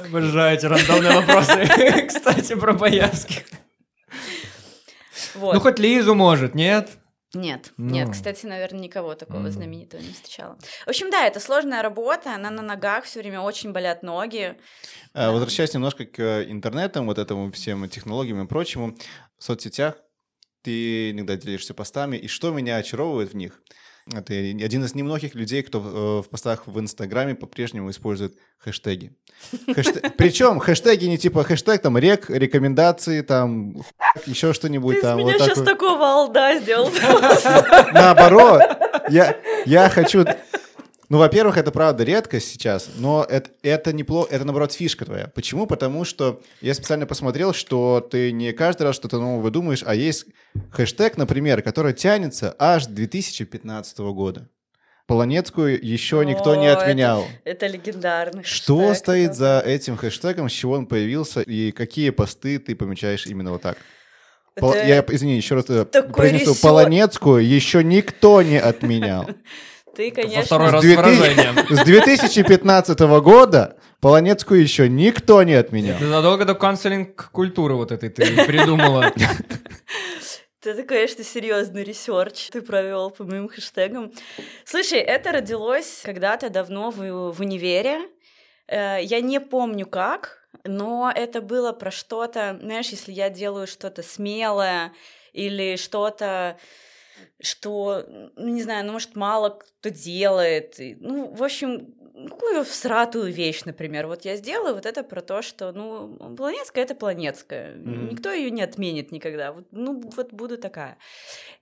[0.00, 2.06] Обожаю эти рандомные вопросы.
[2.08, 3.44] Кстати, про боярских.
[5.34, 5.54] Вот.
[5.54, 6.90] Ну, хоть Лизу может, нет?
[7.34, 7.94] Нет, Ну.
[7.94, 9.50] нет, кстати, наверное, никого такого Мгм.
[9.52, 10.58] знаменитого не встречала.
[10.86, 14.56] В общем, да, это сложная работа, она на ногах все время очень болят ноги.
[15.12, 18.96] А, Возвращаясь немножко к интернетам, вот этому всем технологиям и прочему,
[19.38, 19.96] в соцсетях
[20.62, 23.60] ты иногда делишься постами, и что меня очаровывает в них?
[24.12, 29.12] Это один из немногих людей, кто в, э, в постах в Инстаграме по-прежнему использует хэштеги.
[30.16, 33.82] Причем хэштеги не типа хэштег там рек, рекомендации, там
[34.26, 35.18] еще что-нибудь Ты из там.
[35.18, 36.90] меня вот сейчас такого алда сделал.
[37.92, 38.62] Наоборот,
[39.10, 40.24] я хочу...
[41.08, 45.28] Ну, во-первых, это правда редкость сейчас, но это, это неплохо, это, наоборот, фишка твоя.
[45.28, 45.66] Почему?
[45.66, 50.26] Потому что я специально посмотрел, что ты не каждый раз что-то новое выдумаешь, а есть
[50.70, 54.48] хэштег, например, который тянется аж 2015 года.
[55.06, 57.24] Полонецкую еще никто не О, это- отменял.
[57.44, 62.10] Это легендарный Что хэштег, стоит это- за этим хэштегом, с чего он появился, и какие
[62.10, 63.78] посты ты помечаешь именно вот так?
[64.56, 66.46] Пол- Это Я, извини, еще раз э, такой произнесу.
[66.50, 66.62] research.
[66.62, 69.28] Полонецкую еще никто не отменял.
[69.96, 70.42] Ты, Во конечно...
[70.42, 71.54] второй раз С с выражением.
[71.54, 75.96] 2000 С 2015 года Полонецкую еще никто не отменял.
[75.96, 79.12] Это задолго до cancelling культуры вот этой ты придумала.
[80.64, 84.10] Это, конечно, серьезный research ты провел по моим хэштегам.
[84.64, 88.00] Слушай, это родилось когда-то давно в, в универе.
[88.66, 94.02] Э, Я не помню как, но это было про что-то, знаешь, если я делаю что-то
[94.02, 94.92] смелое
[95.32, 96.56] или что-то,
[97.40, 98.04] что,
[98.36, 100.80] ну, не знаю, ну, может, мало кто делает.
[100.80, 101.94] И, Ну, в общем,
[102.28, 104.06] какую всратую вещь, например.
[104.06, 107.74] Вот я сделаю вот это про то, что, ну, планетская— это планетская.
[107.74, 108.08] Мгм.
[108.08, 109.52] Никто ее не отменит никогда.
[109.52, 110.96] Вот, ну, вот буду такая.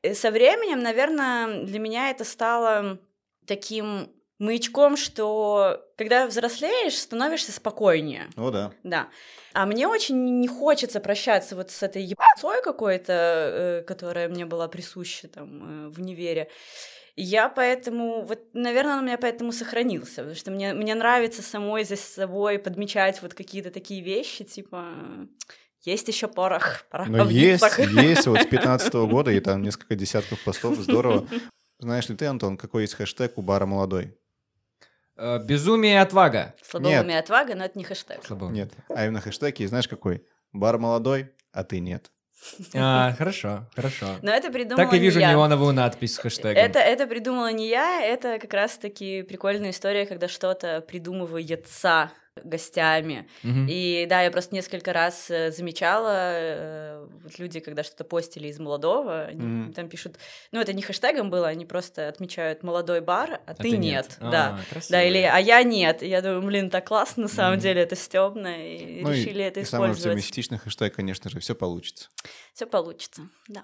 [0.02, 2.98] И со временем, наверное, для меня это стало
[3.46, 4.09] таким
[4.45, 8.28] маячком, что когда взрослеешь, становишься спокойнее.
[8.36, 8.72] О, да.
[8.82, 9.09] Да.
[9.53, 14.68] А мне очень не хочется прощаться вот с этой ебцой какой-то, э, которая мне была
[14.68, 16.51] присуща там э, в универе.
[17.16, 21.42] И Я поэтому, вот, наверное, он у меня поэтому сохранился, потому что мне, мне нравится
[21.42, 24.88] самой за собой подмечать вот какие-то такие вещи, типа,
[25.82, 27.78] есть еще порох, порох Но в есть, ницах».
[27.78, 31.28] есть вот с 15 года, и там несколько десятков постов, здорово.
[31.78, 34.16] Знаешь ли ты, Антон, какой есть хэштег у бара «Молодой»?
[35.17, 36.55] Э, Безумие и отвага.
[36.62, 38.25] Слабоумие и отвага, но это не хэштег.
[38.25, 38.65] Слабоумие.
[38.65, 40.27] Нет, а именно хэштег, и знаешь какой?
[40.53, 42.11] Бар «Молодой», а ты нет.
[42.75, 44.07] А, хорошо, хорошо.
[44.23, 45.31] Но это придумала Так и вижу не я.
[45.33, 46.57] неоновую надпись с хэштегом.
[46.57, 52.11] Это, это придумала не я, это как раз-таки прикольная история, когда что-то придумывается
[52.43, 53.28] гостями.
[53.43, 53.66] Мгм.
[53.68, 58.59] И да, я просто несколько раз э, замечала, э, вот люди, когда что-то постили из
[58.59, 59.72] молодого, они Мгм.
[59.72, 60.18] там пишут,
[60.51, 64.16] ну это не хэштегом было, они просто отмечают молодой бар, а, А ты, нет.
[64.20, 64.59] А, Да.
[64.68, 64.93] красиво.
[64.99, 66.03] Да, или а я нет.
[66.03, 67.61] И я думаю, блин, так классно, на самом Мгм.
[67.62, 70.05] деле, это стебно, и Ну и- решили это и использовать.
[70.18, 72.09] оптимистичный хэштег, конечно же, все получится.
[72.53, 73.62] Все получится, да.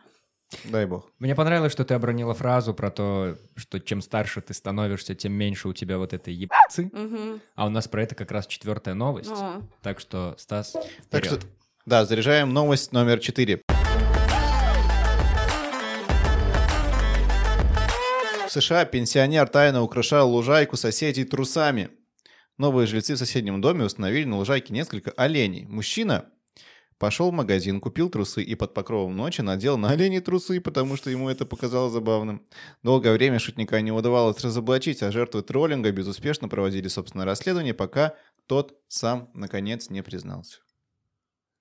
[0.64, 1.10] Дай бог.
[1.18, 5.68] Мне понравилось, что ты обронила фразу про то, что чем старше ты становишься, тем меньше
[5.68, 6.90] у тебя вот этой ебцы.
[6.92, 7.40] Мгм.
[7.54, 9.30] А у нас про это как раз четвертая новость.
[9.30, 9.62] О.
[9.82, 10.72] Так что, Стас,
[11.08, 11.40] Так вперед.
[11.42, 11.50] что,
[11.86, 13.62] да, заряжаем новость номер 4.
[18.48, 21.90] В США пенсионер тайно украшал лужайку соседей трусами.
[22.58, 25.64] Новые жильцы в соседнем доме установили на лужайке несколько оленей.
[25.66, 26.26] Мужчина
[27.00, 31.10] пошел в магазин, купил трусы и под покровом ночи надел на оленей трусы, потому что
[31.10, 32.46] ему это показалось забавным.
[32.82, 38.14] Долгое время шутника не удавалось разоблачить, а жертвы троллинга безуспешно проводили собственное расследование, пока
[38.46, 40.58] тот сам, наконец, не признался.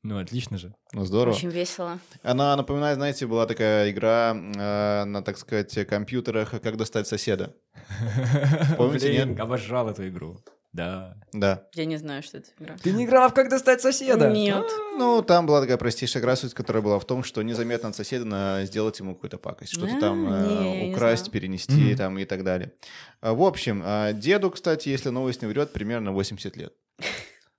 [0.04, 0.76] Ну, отлично же.
[0.94, 1.34] Ну, здорово.
[1.34, 2.00] Очень весело.
[2.22, 7.56] Она напоминает, знаете, была такая игра э, на, так сказать, компьютерах «Как достать соседа».
[8.78, 9.40] Помните, Блин, нет?
[9.40, 10.38] обожал эту игру.
[10.72, 11.16] Да.
[11.34, 11.68] Да.
[11.74, 12.78] Я не знаю, что это игра.
[12.78, 14.30] Ты не играла в «Как достать соседа»?
[14.30, 14.66] Нет.
[14.98, 18.26] Ну, там была такая простейшая игра, суть которая была в том, что незаметно от соседа
[18.26, 19.74] на- сделать ему какую-то пакость.
[19.74, 21.98] Что-то А, там э, не, не украсть, перенести Мгм.
[21.98, 22.74] там и так далее.
[23.22, 26.74] А, В общем, а, деду, кстати, если новость не врет, примерно 80 лет.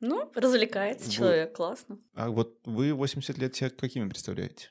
[0.02, 1.12] Ну, развлекается Вот.
[1.14, 1.98] человек, классно.
[2.14, 4.70] А вот вы 80 лет себя какими представляете?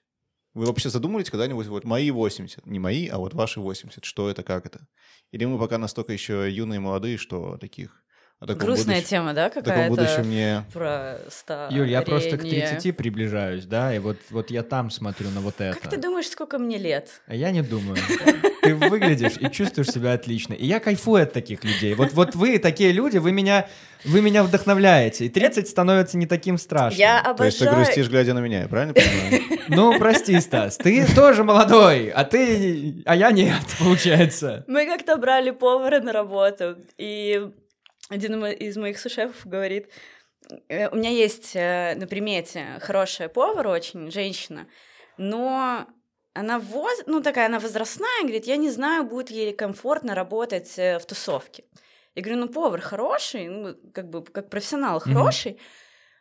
[0.55, 4.41] Вы вообще задумывались когда-нибудь, вот мои 80, не мои, а вот ваши 80, что это,
[4.41, 4.87] как это?
[5.31, 8.01] Или мы пока настолько еще юные и молодые, что таких
[8.41, 9.89] Грустная будущем- тема, да, какая-то?
[9.89, 10.63] будущем не...
[10.71, 11.79] Про старение.
[11.79, 15.55] Юль, я просто к 30 приближаюсь, да, и вот, вот я там смотрю на вот
[15.59, 15.77] это.
[15.77, 17.21] Как ты думаешь, сколько мне лет?
[17.27, 17.97] А я не думаю.
[18.61, 20.53] Ты выглядишь и чувствуешь себя отлично.
[20.53, 21.93] И я кайфую от таких людей.
[21.95, 23.67] Вот, вот вы такие люди, вы меня,
[24.05, 25.25] вы меня вдохновляете.
[25.25, 26.99] И 30 становится не таким страшным.
[26.99, 27.85] Я То есть ты обожаю...
[27.85, 29.59] грустишь, глядя на меня, я правильно понимаю?
[29.69, 33.03] Ну, прости, Стас, ты тоже молодой, а ты...
[33.05, 34.63] А я нет, получается.
[34.67, 37.49] Мы как-то брали повара на работу, и
[38.09, 39.89] один из моих сушефов говорит,
[40.67, 44.67] «Э, у меня есть э, на примете хорошая повар очень, женщина,
[45.17, 45.87] но
[46.33, 47.03] она воз...
[47.05, 51.63] ну такая, она возрастная, говорит, я не знаю, будет ей комфортно работать э, в тусовке.
[52.15, 55.59] Я говорю, ну повар хороший, ну как бы как профессионал хороший.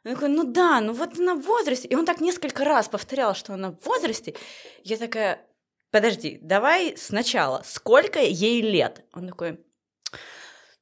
[0.04, 1.88] Он такой, ну да, ну вот она в возрасте.
[1.88, 4.34] И он так несколько раз повторял, что она в возрасте.
[4.84, 5.46] Я такая,
[5.90, 9.04] подожди, давай сначала, сколько ей лет?
[9.12, 9.58] Он такой,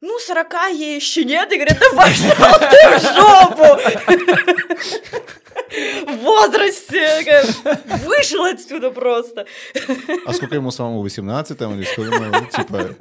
[0.00, 1.50] ну, 40 ей еще нет.
[1.52, 2.30] И говорит, да пошел
[2.70, 3.70] ты в жопу!
[6.06, 7.42] В возрасте!
[8.04, 9.46] Вышел отсюда просто.
[10.26, 12.96] А сколько ему самому, 18 там или сколько, ну, типа...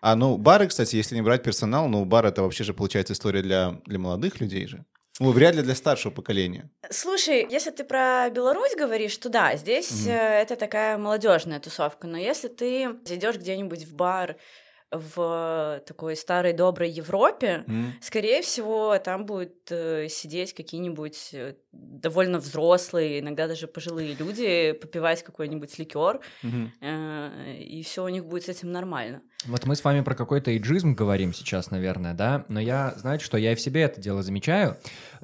[0.00, 3.42] А, ну, бары, кстати, если не брать персонал, ну, бар это вообще же, получается, история
[3.42, 4.84] для, для молодых людей же.
[5.20, 6.70] Ну, вряд ли для старшего поколения.
[6.90, 12.06] Слушай, если ты про Беларусь говоришь, то да, здесь э, это такая молодежная тусовка.
[12.06, 14.36] Но если ты зайдешь где-нибудь в бар
[14.90, 17.94] в такой старой доброй Европе, М?
[18.00, 25.22] Скорее всего, там будут э, сидеть какие-нибудь э, довольно взрослые, иногда даже пожилые люди, попивать
[25.22, 26.72] какой-нибудь ликер, Мгм.
[26.80, 29.20] э, и все у них будет с этим нормально.
[29.44, 32.44] Вот мы с вами про какой-то эйджизм говорим сейчас, наверное, да?
[32.48, 34.76] Но я, знаете что, я и в себе это дело замечаю.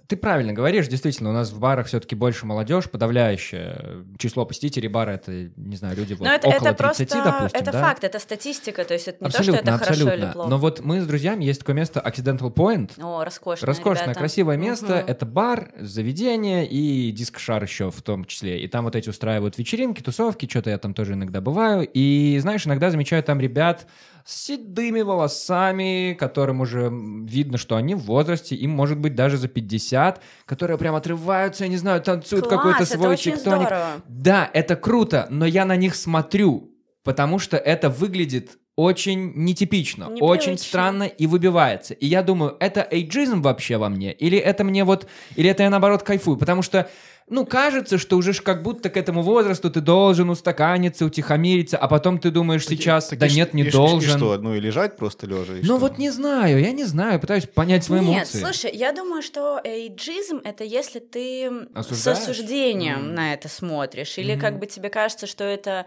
[0.06, 5.12] Ты правильно говоришь, действительно, у нас в барах все-таки больше молодежь, подавляющее число посетителей бара,
[5.12, 6.76] это, не знаю, люди вот Но это, около это 30,
[7.08, 7.80] просто допустим, это да?
[7.80, 10.10] факт, это статистика, то есть это не абсолютно, то, что это абсолютно.
[10.10, 10.48] хорошо или плохо.
[10.50, 14.20] Но вот мы с друзьями, есть такое место Accidental Point, О, роскошное, Роскошное, ребята.
[14.20, 14.96] красивое место.
[14.96, 15.06] Мгм.
[15.06, 18.62] Это бар, заведение и диск-шар еще в том числе.
[18.62, 21.88] И там вот эти устраивают вечеринки, тусовки, что-то я там тоже иногда бываю.
[21.92, 23.86] И, знаешь, иногда замечаю там ребят
[24.24, 29.48] с седыми волосами, которым уже видно, что они в возрасте, им может быть даже за
[29.48, 34.02] 50, которые прям отрываются, я не знаю, танцуют Класс, какой-то свой здорово.
[34.08, 36.70] Да, это круто, но я на них смотрю,
[37.02, 40.26] потому что это выглядит очень нетипично, Непривычно.
[40.26, 41.94] очень странно и выбивается.
[41.94, 44.12] И я думаю, это эйджизм вообще во мне?
[44.12, 45.06] Или это мне вот...
[45.36, 46.36] Или это я наоборот кайфую?
[46.36, 46.90] Потому что,
[47.28, 51.88] ну, кажется, что уже ж как будто к этому возрасту ты должен устаканиться, утихомириться, а
[51.88, 54.16] потом ты думаешь сейчас, Так да и нет, не и ш- и должен.
[54.18, 55.54] что, ну и лежать просто лежа?
[55.54, 55.78] и Ну что?
[55.78, 58.38] вот не знаю, я не знаю, пытаюсь понять свои Нет, эмоции.
[58.38, 62.18] слушай, я думаю, что эйджизм это если ты Осуждаешь?
[62.18, 63.14] с осуждением Мгм.
[63.14, 64.40] на это смотришь, или Мгм.
[64.40, 65.86] как бы тебе кажется, что это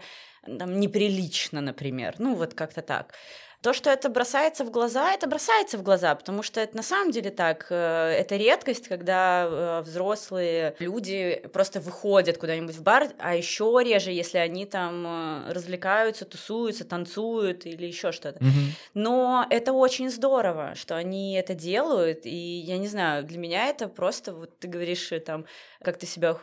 [0.58, 2.14] там, неприлично, например.
[2.18, 3.12] Ну, вот как-то так.
[3.60, 7.10] То, что это бросается в глаза, это бросается в глаза, потому что это на самом
[7.10, 7.66] деле так.
[7.70, 14.12] э, Это редкость, когда э, взрослые люди просто выходят куда-нибудь в бар, а еще реже,
[14.12, 18.38] если они там э, развлекаются, тусуются, танцуют или еще что-то.
[18.44, 18.72] Мгм.
[18.94, 23.88] Но это очень здорово, что они это делают, и я не знаю, для меня это
[23.88, 25.46] просто, вот ты говоришь, там,
[25.82, 26.36] как ты себя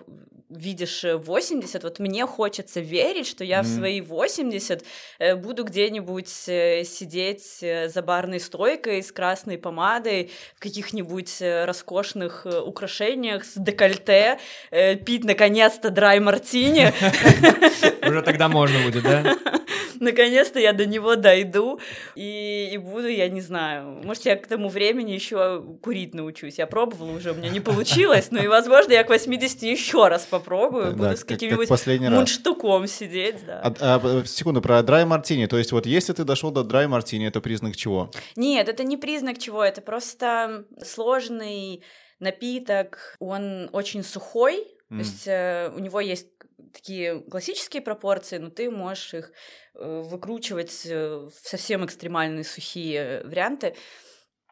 [0.49, 3.75] видишь э, в 80, вот мне хочется верить, что я в Мгм.
[3.75, 4.83] свои 80
[5.19, 13.43] э, буду где-нибудь э, сидеть за барной стойкой с красной помадой, в каких-нибудь роскошных украшениях
[13.43, 14.39] с декольте,
[15.05, 16.93] пить, наконец-то, драй-мартини,
[18.07, 19.35] Уже тогда можно будет, да?
[19.99, 21.79] Наконец-то я до него дойду
[22.15, 26.57] и, и буду, я не знаю, может, я к тому времени еще курить научусь.
[26.57, 30.25] Я пробовала уже, у меня не получилось, но и, возможно, я к 80 еще раз
[30.25, 31.87] попробую, Да, буду как- с как каким-нибудь раз.
[32.11, 33.61] мундштуком сидеть, да.
[33.63, 35.45] А, а, секунду, про драй мартини.
[35.47, 38.11] То есть вот если ты дошел до драй мартини, это признак чего?
[38.35, 41.83] Нет, это не признак чего, это просто сложный
[42.19, 44.97] напиток, он очень сухой, М.
[44.99, 46.27] то есть э, у него есть
[46.75, 49.31] такие классические пропорции, но ты можешь их
[49.73, 53.75] э, выкручивать э, в совсем экстремальные сухие варианты.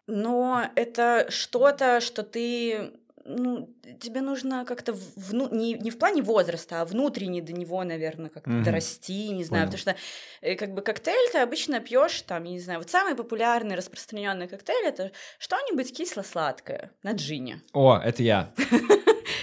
[0.07, 3.69] Но это что-то, что ты ну,
[4.01, 8.49] тебе нужно как-то вну- не, не в плане возраста, а внутренне до него, наверное, как-то
[8.49, 8.63] Мгм.
[8.63, 9.77] дорасти, не знаю, Понял.
[9.77, 9.95] потому что
[10.41, 14.47] э, как бы коктейль ты обычно пьешь там, я не знаю, вот самый популярный распространенный
[14.47, 17.61] коктейль это что-нибудь кисло-сладкое на джине.
[17.73, 18.51] О, это я.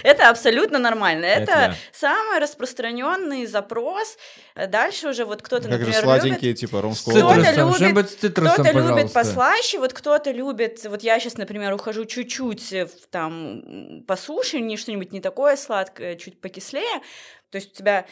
[0.03, 1.25] Это абсолютно нормально.
[1.25, 4.17] Это Это, самый распространенный запрос.
[4.55, 6.59] А Дальше уже вот кто-то, Как же например, сладенькие, любит...
[6.59, 12.05] типа ром Кто-то любит- Кто-то любит послаще, вот кто-то любит, вот я сейчас, например, ухожу
[12.05, 17.01] чуть-чуть э, в, там м, по суше, не что-нибудь не такое сладкое, чуть покислее,
[17.49, 18.05] то есть у тебя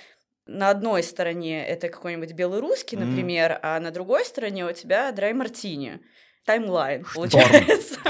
[0.45, 3.31] на одной стороне это какой-нибудь белый русский, Мгм.
[3.31, 5.33] например, а на другой стороне у тебя драй
[6.49, 7.99] таймлайн, получается.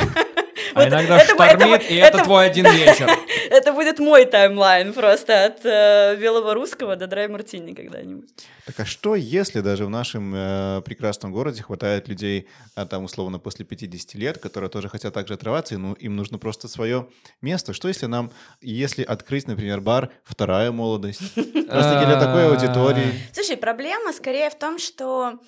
[0.75, 3.09] А иногда штормит, и это твой один вечер.
[3.49, 8.29] Это будет мой таймлайн просто от э, белого русского до драй мартини когда-нибудь.
[8.65, 13.39] Так а что, если даже в нашем э, прекрасном городе хватает людей, а, там условно
[13.39, 17.07] после 50 лет, которые тоже хотят также отрываться, и ну, им нужно просто свое
[17.41, 17.73] место?
[17.73, 18.31] Что если нам,
[18.61, 23.13] если открыть, например, бар «Вторая молодость», просто для такой аудитории?
[23.33, 25.39] Слушай, проблема скорее в том, что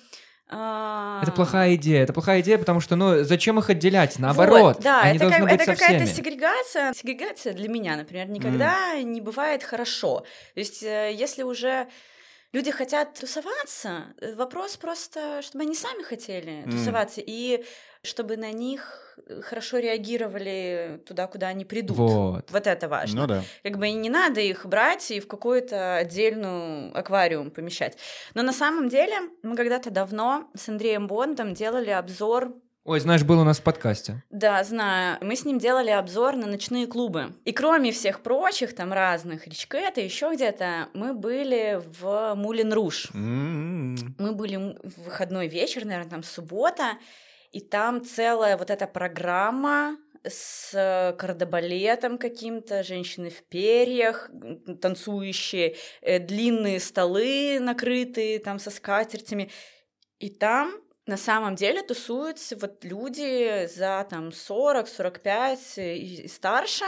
[0.52, 2.02] Это плохая идея.
[2.02, 4.18] Это плохая идея, потому что, ну, зачем их отделять?
[4.18, 6.92] Наоборот, вот, да, они это, как, быть это какая-то сегрегация.
[6.94, 9.02] Сегрегация для меня, например, никогда mm.
[9.02, 10.20] не бывает хорошо.
[10.54, 11.88] То есть, э, если уже
[12.52, 16.70] люди хотят тусоваться, э, вопрос просто, чтобы они сами хотели mm.
[16.70, 17.64] тусоваться, и
[18.02, 21.96] чтобы на них хорошо реагировали туда, куда они придут.
[21.96, 23.22] Вот, вот это важно.
[23.22, 23.44] Ну да.
[23.62, 27.96] Как бы не надо их брать и в какую-то отдельную аквариум помещать.
[28.34, 32.52] Но на самом деле мы когда-то давно с Андреем Бондом делали обзор
[32.84, 34.24] Ой, знаешь, был у нас в подкасте.
[34.30, 35.16] Да, знаю.
[35.20, 37.32] Мы с ним делали обзор на ночные клубы.
[37.44, 43.08] И кроме всех прочих, там разных, Ричкета, еще где-то, мы были в Мулин Руш.
[43.14, 44.16] М-м-м.
[44.18, 46.98] Мы были в выходной вечер, наверное, там суббота,
[47.52, 54.30] и там целая вот эта программа с кардебалетом каким-то, женщины в перьях,
[54.80, 59.50] танцующие, э, длинные столы накрытые там со скатертями.
[60.18, 60.74] И там
[61.06, 66.84] на самом деле тусуются вот люди за там 40-45 и старше,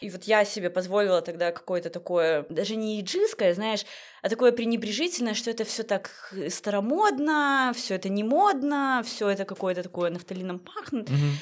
[0.00, 3.84] и вот я себе позволила тогда какое-то такое, даже не иджистское, знаешь,
[4.22, 9.82] а такое пренебрежительное, что это все так старомодно, все это не модно, все это какое-то
[9.82, 11.08] такое нафталином пахнет.
[11.10, 11.32] Мгм.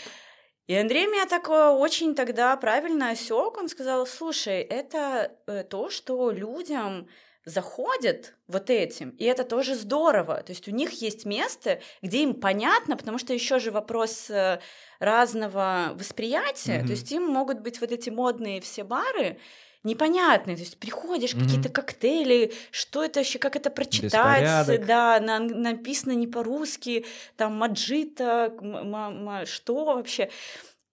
[0.66, 3.56] И Андрей меня так э, очень тогда правильно осек.
[3.56, 7.08] Он сказал: слушай, это э, то, что людям
[7.46, 10.42] заходит вот этим, и это тоже здорово.
[10.42, 14.58] То есть у них есть место, где им понятно, потому что еще же вопрос э,
[14.98, 16.78] разного восприятия.
[16.78, 16.86] Мгм.
[16.86, 19.38] То есть им могут быть вот эти модные все бары
[19.84, 20.56] непонятные.
[20.56, 21.44] То есть приходишь, Мгм.
[21.44, 24.84] какие-то коктейли, что это вообще, как это прочитать, Беспорядок.
[24.86, 30.30] да, на- написано не по-русски, там маджита, м- м- м- что вообще.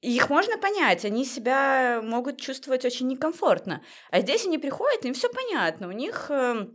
[0.03, 3.81] Их можно понять, они себя могут чувствовать очень некомфортно.
[4.11, 5.87] А здесь они приходят, им все понятно.
[5.87, 6.67] У них э,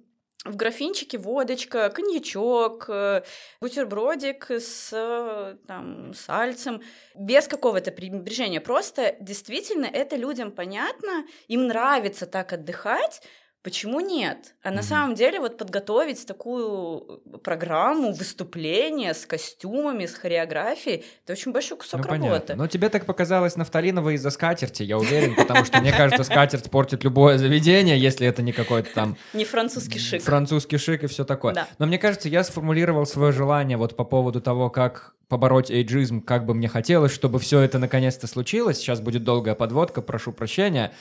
[0.46, 3.22] в графинчике водочка, коньячок, э,
[3.60, 6.80] бутербродик с э, там, сальцем,
[7.14, 8.62] без какого-то пренебрежения.
[8.62, 13.20] Просто действительно это людям понятно, им нравится так отдыхать,
[13.68, 14.54] Почему нет?
[14.62, 14.82] А на Мгм.
[14.82, 22.00] самом деле вот подготовить такую программу, выступление с костюмами, с хореографией, это очень большой кусок
[22.00, 22.30] Ну, понятно.
[22.32, 22.54] работы.
[22.54, 27.04] Но тебе так показалось нафталиново из-за скатерти, я уверен, потому что, мне кажется, скатерть портит
[27.04, 30.22] любое заведение, если это не какой-то там Не французский шик.
[30.22, 31.52] французский шик и все такое.
[31.52, 31.68] Да.
[31.78, 36.46] Но мне кажется, я сформулировал свое желание вот по поводу того, как побороть эйджизм, как
[36.46, 38.78] бы мне хотелось, чтобы все это наконец-то случилось.
[38.78, 40.92] Сейчас будет долгая подводка, прошу прощения.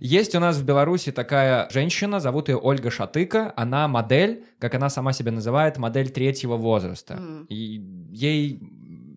[0.00, 3.52] Есть у нас в Беларуси такая женщина, зовут ее Ольга Шатыка.
[3.56, 7.16] Она модель, как она сама себя называет, модель третьего возраста.
[7.16, 7.46] Мгм.
[7.48, 8.60] И ей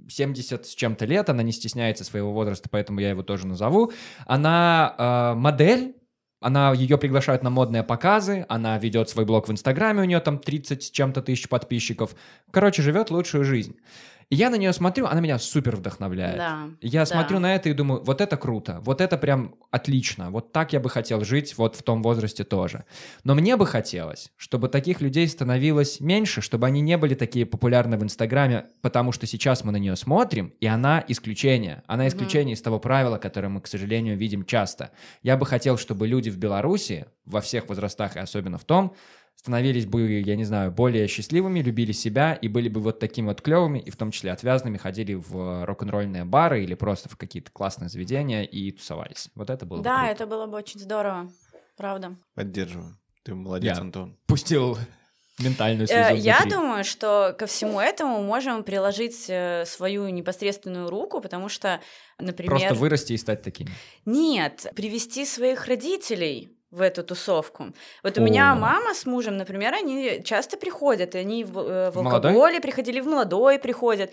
[0.10, 3.92] 70 с чем-то лет, она не стесняется своего возраста, поэтому я его тоже назову.
[4.26, 5.96] Она э, модель,
[6.40, 10.38] она ее приглашают на модные показы, она ведет свой блог в Инстаграме, у нее там
[10.38, 12.16] 30 с чем-то тысяч подписчиков.
[12.52, 13.78] Короче, живет лучшую жизнь.
[14.30, 16.38] Я на нее смотрю, она меня супер вдохновляет.
[16.38, 16.70] Да.
[16.82, 17.06] Я да.
[17.06, 20.82] смотрю на это и думаю, вот это круто, вот это прям отлично, вот так я
[20.82, 22.84] бы хотел жить вот в том возрасте тоже.
[23.24, 27.98] Но мне бы хотелось, чтобы таких людей становилось меньше, чтобы они не были такие популярны
[27.98, 31.84] в Инстаграме, потому что сейчас мы на нее смотрим, и она исключение.
[31.88, 34.92] Она исключение из того правила, которое мы, к сожалению, видим часто.
[35.24, 38.96] Я бы хотел, чтобы люди в Беларуси, во всех возрастах и особенно в том,
[39.38, 43.42] становились бы, я не знаю, более счастливыми, любили себя и были бы вот такими вот
[43.42, 47.90] клевыми, и в том числе отвязными, ходили в рок-н-ролльные бары или просто в какие-то классные
[47.90, 49.30] заведения и тусовались.
[49.36, 51.32] Вот это было бы Да, это было бы очень здорово.
[51.78, 52.16] Правда.
[52.36, 52.98] Поддерживаю.
[53.24, 54.18] Ты молодец, Я- Антон.
[54.26, 54.78] Пустил
[55.40, 56.52] ментальную Э, слезу Я внутри.
[56.52, 61.80] думаю, что ко всему этому можем приложить э, свою непосредственную руку, потому что,
[62.18, 62.50] например...
[62.58, 63.70] Просто вырасти и стать такими.
[64.06, 67.68] Нет, привести своих родителей в эту тусовку.
[68.04, 68.24] Вот у О.
[68.24, 72.32] меня мама с мужем, например, они часто приходят, и они в, э, в В молодой?
[72.32, 74.12] алкоголе приходили, в молодой приходят.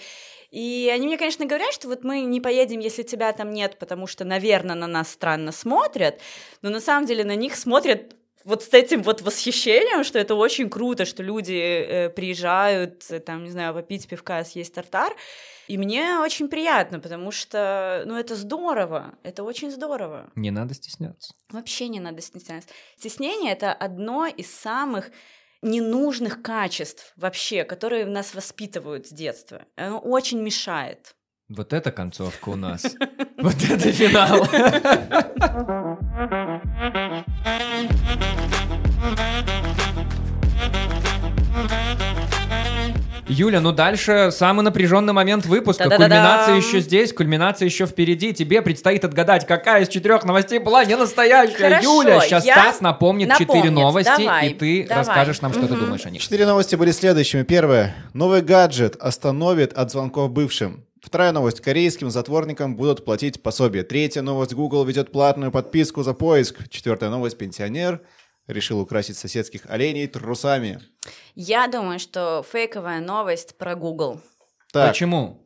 [0.50, 4.06] И они мне, конечно, говорят, что вот мы не поедем, если тебя там нет, потому
[4.06, 6.20] что, наверное, на нас странно смотрят,
[6.62, 10.70] но на самом деле на них смотрят вот с этим вот восхищением, что это очень
[10.70, 15.12] круто, что люди э, приезжают, э, там, не знаю, попить пивка, съесть тартар.
[15.68, 20.30] И мне очень приятно, потому что, ну, это здорово, это очень здорово.
[20.36, 21.34] Не надо стесняться.
[21.50, 22.68] Вообще не надо стесняться.
[22.96, 25.10] Стеснение— это одно из самых
[25.62, 29.64] ненужных качеств вообще, которые нас воспитывают с детства.
[29.76, 31.14] Оно очень мешает.
[31.48, 32.84] Вот это концовка у нас.
[33.36, 34.46] Вот это финал.
[43.34, 45.84] Юля, ну дальше самый напряженный момент выпуска.
[45.84, 46.44] Та-да-да-дам.
[46.44, 48.32] Кульминация еще здесь, кульминация еще впереди.
[48.32, 51.56] Тебе предстоит отгадать, какая из четырех новостей была не настоящая.
[51.56, 54.98] Хорошо, Юля, сейчас я Стас напомнит четыре новости, Давай, и ты давай.
[55.04, 55.84] расскажешь нам, что ты Мгм.
[55.84, 56.22] думаешь о них.
[56.22, 57.42] Четыре новости были следующими.
[57.42, 57.94] Первое.
[58.12, 60.84] Новый гаджет остановит от звонков бывшим.
[61.02, 61.60] Вторая новость.
[61.60, 63.82] Корейским затворникам будут платить пособие.
[63.82, 64.54] Третья новость.
[64.54, 66.68] Google ведет платную подписку за поиск.
[66.70, 67.36] Четвертая новость.
[67.36, 68.00] Пенсионер
[68.46, 70.80] решил украсить соседских оленей трусами.
[71.34, 74.20] Я думаю, что фейковая новость про Google.
[74.72, 75.40] Так, Почему?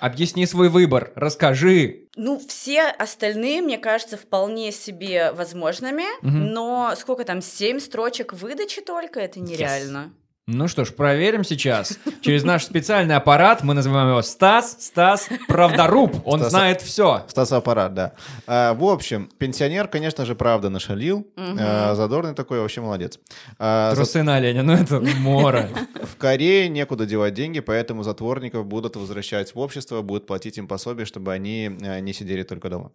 [0.00, 2.08] Объясни свой выбор, расскажи.
[2.14, 6.52] Ну, все остальные, мне кажется, вполне себе возможными, Мгм.
[6.52, 10.14] но сколько там, семь строчек выдачи только, это нереально.
[10.50, 11.98] Ну что ж, проверим сейчас.
[12.22, 16.22] Через наш специальный аппарат, мы называем его Стас, Стас Правдоруб.
[16.24, 17.26] Он Стас- знает все.
[17.28, 18.12] Стасоаппарат, да.
[18.46, 21.26] А, в общем, пенсионер, конечно же, правда нашалил.
[21.36, 23.20] А, задорный такой, вообще молодец.
[23.58, 25.68] А, за- Трусы на оленя, ну это мора.
[26.02, 31.04] В Корее некуда девать деньги, поэтому затворников будут возвращать в общество, будут платить им пособие,
[31.04, 32.90] чтобы они э, не сидели только дома.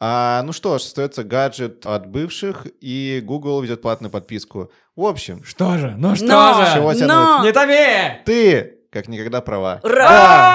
[0.00, 4.72] А, ну что ж, остается гаджет от бывших, и Google ведет платную подписку.
[4.96, 5.94] В общем, Что же?
[5.98, 6.72] Ну что Но, же?
[6.74, 7.08] Чего тянуть?
[7.08, 8.22] но, Не томи!
[8.24, 9.80] ты, как никогда, права.
[9.82, 10.08] ура!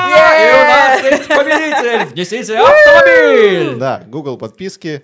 [0.09, 0.35] Да!
[0.35, 2.05] И у нас есть победитель!
[2.07, 3.75] Внесите автомобиль!
[3.77, 5.03] Да, Google подписки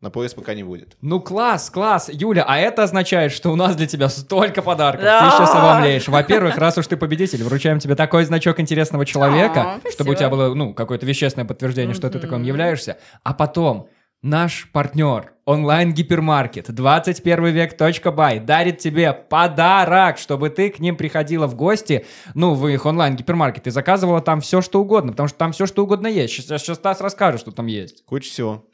[0.00, 0.96] на поиск пока не будет.
[1.00, 2.10] Ну класс, класс.
[2.12, 5.04] Юля, а это означает, что у нас для тебя столько подарков.
[5.04, 5.30] Да.
[5.30, 6.08] Ты сейчас обомлеешь.
[6.08, 10.28] Во-первых, раз уж ты победитель, вручаем тебе такой значок интересного человека, А, чтобы у тебя
[10.28, 12.96] было, ну, какое-то вещественное подтверждение, что ты таким являешься.
[13.22, 13.86] А потом
[14.22, 22.06] наш партнер онлайн-гипермаркет 21 век.бай дарит тебе подарок, чтобы ты к ним приходила в гости,
[22.34, 25.82] ну, в их онлайн-гипермаркет и заказывала там все, что угодно, потому что там все, что
[25.82, 26.32] угодно есть.
[26.32, 28.04] Сейчас, сейчас Стас расскажет, что там есть.
[28.04, 28.64] Куча всего.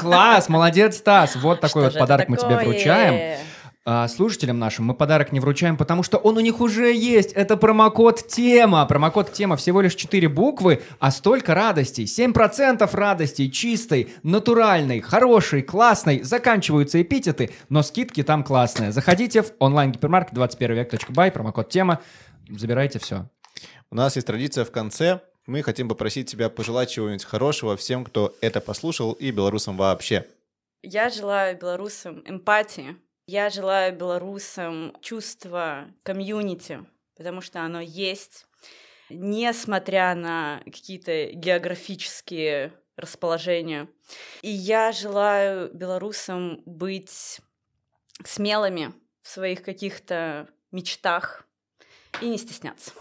[0.00, 1.34] Класс, молодец, Стас.
[1.34, 3.38] Вот такой Что вот подарок мы тебе вручаем.
[3.84, 7.32] А, слушателям нашим мы подарок не вручаем, потому что он у них уже есть.
[7.32, 8.86] Это промокод тема.
[8.86, 12.04] Промокод тема всего лишь 4 буквы, а столько радостей.
[12.04, 16.22] 7% радостей чистой, натуральной, хорошей, классной.
[16.22, 18.92] Заканчиваются эпитеты, но скидки там классные.
[18.92, 22.00] Заходите в онлайн-гипермаркет 21 век.бай, промокод тема.
[22.48, 23.28] Забирайте все.
[23.90, 25.22] У нас есть традиция в конце.
[25.46, 30.24] Мы хотим попросить тебя пожелать чего-нибудь хорошего всем, кто это послушал, и белорусам вообще.
[30.84, 32.96] Я желаю белорусам эмпатии.
[33.26, 36.84] Я желаю белорусам чувства комьюнити,
[37.16, 38.46] потому что оно есть,
[39.10, 43.88] несмотря на какие-то географические расположения.
[44.42, 47.40] И я желаю белорусам быть
[48.24, 48.92] смелыми
[49.22, 51.46] в своих каких-то мечтах
[52.20, 52.92] и не стесняться.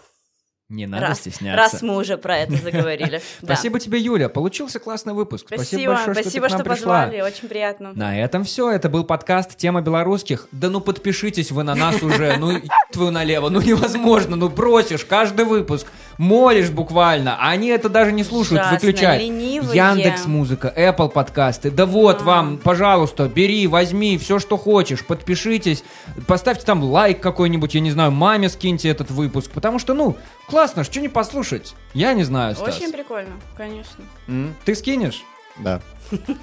[0.72, 1.58] Не надо раз, стесняться.
[1.58, 3.22] раз мы уже про это заговорили.
[3.44, 4.30] Спасибо тебе, Юля.
[4.30, 5.48] Получился классный выпуск.
[5.48, 7.92] Спасибо, большое, спасибо, что, позвали, очень приятно.
[7.94, 8.72] На этом все.
[8.72, 10.48] Это был подкаст «Тема белорусских».
[10.54, 12.38] Да ну подпишитесь вы на нас уже.
[12.38, 12.62] Ну
[12.94, 13.50] твою налево.
[13.50, 14.38] Ну невозможно.
[14.38, 15.88] Ну бросишь каждый выпуск.
[16.22, 17.36] Молишь буквально.
[17.40, 18.62] А они это даже не слушают.
[18.62, 19.24] Ужасно, Выключают.
[19.24, 19.76] ленивые.
[19.76, 21.72] Яндекс Музыка, Apple подкасты.
[21.72, 22.24] Да вот А.
[22.24, 25.04] вам, пожалуйста, бери, возьми все, что хочешь.
[25.04, 25.84] Подпишитесь.
[26.28, 27.74] Поставьте там лайк какой-нибудь.
[27.74, 29.50] Я не знаю, маме скиньте этот выпуск.
[29.50, 30.16] Потому что, ну,
[30.48, 31.74] классно, что не послушать?
[31.96, 32.78] Я не знаю, Стас.
[32.78, 34.04] Очень прикольно, конечно.
[34.28, 34.54] М?
[34.64, 35.24] Ты скинешь?
[35.58, 35.82] Да.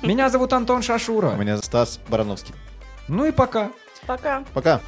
[0.02, 1.34] Меня зовут Антон Шашура.
[1.36, 2.52] Меня Стас Барановский.
[3.06, 3.70] Ну и пока.
[4.08, 4.42] Пока.
[4.54, 4.80] Пока.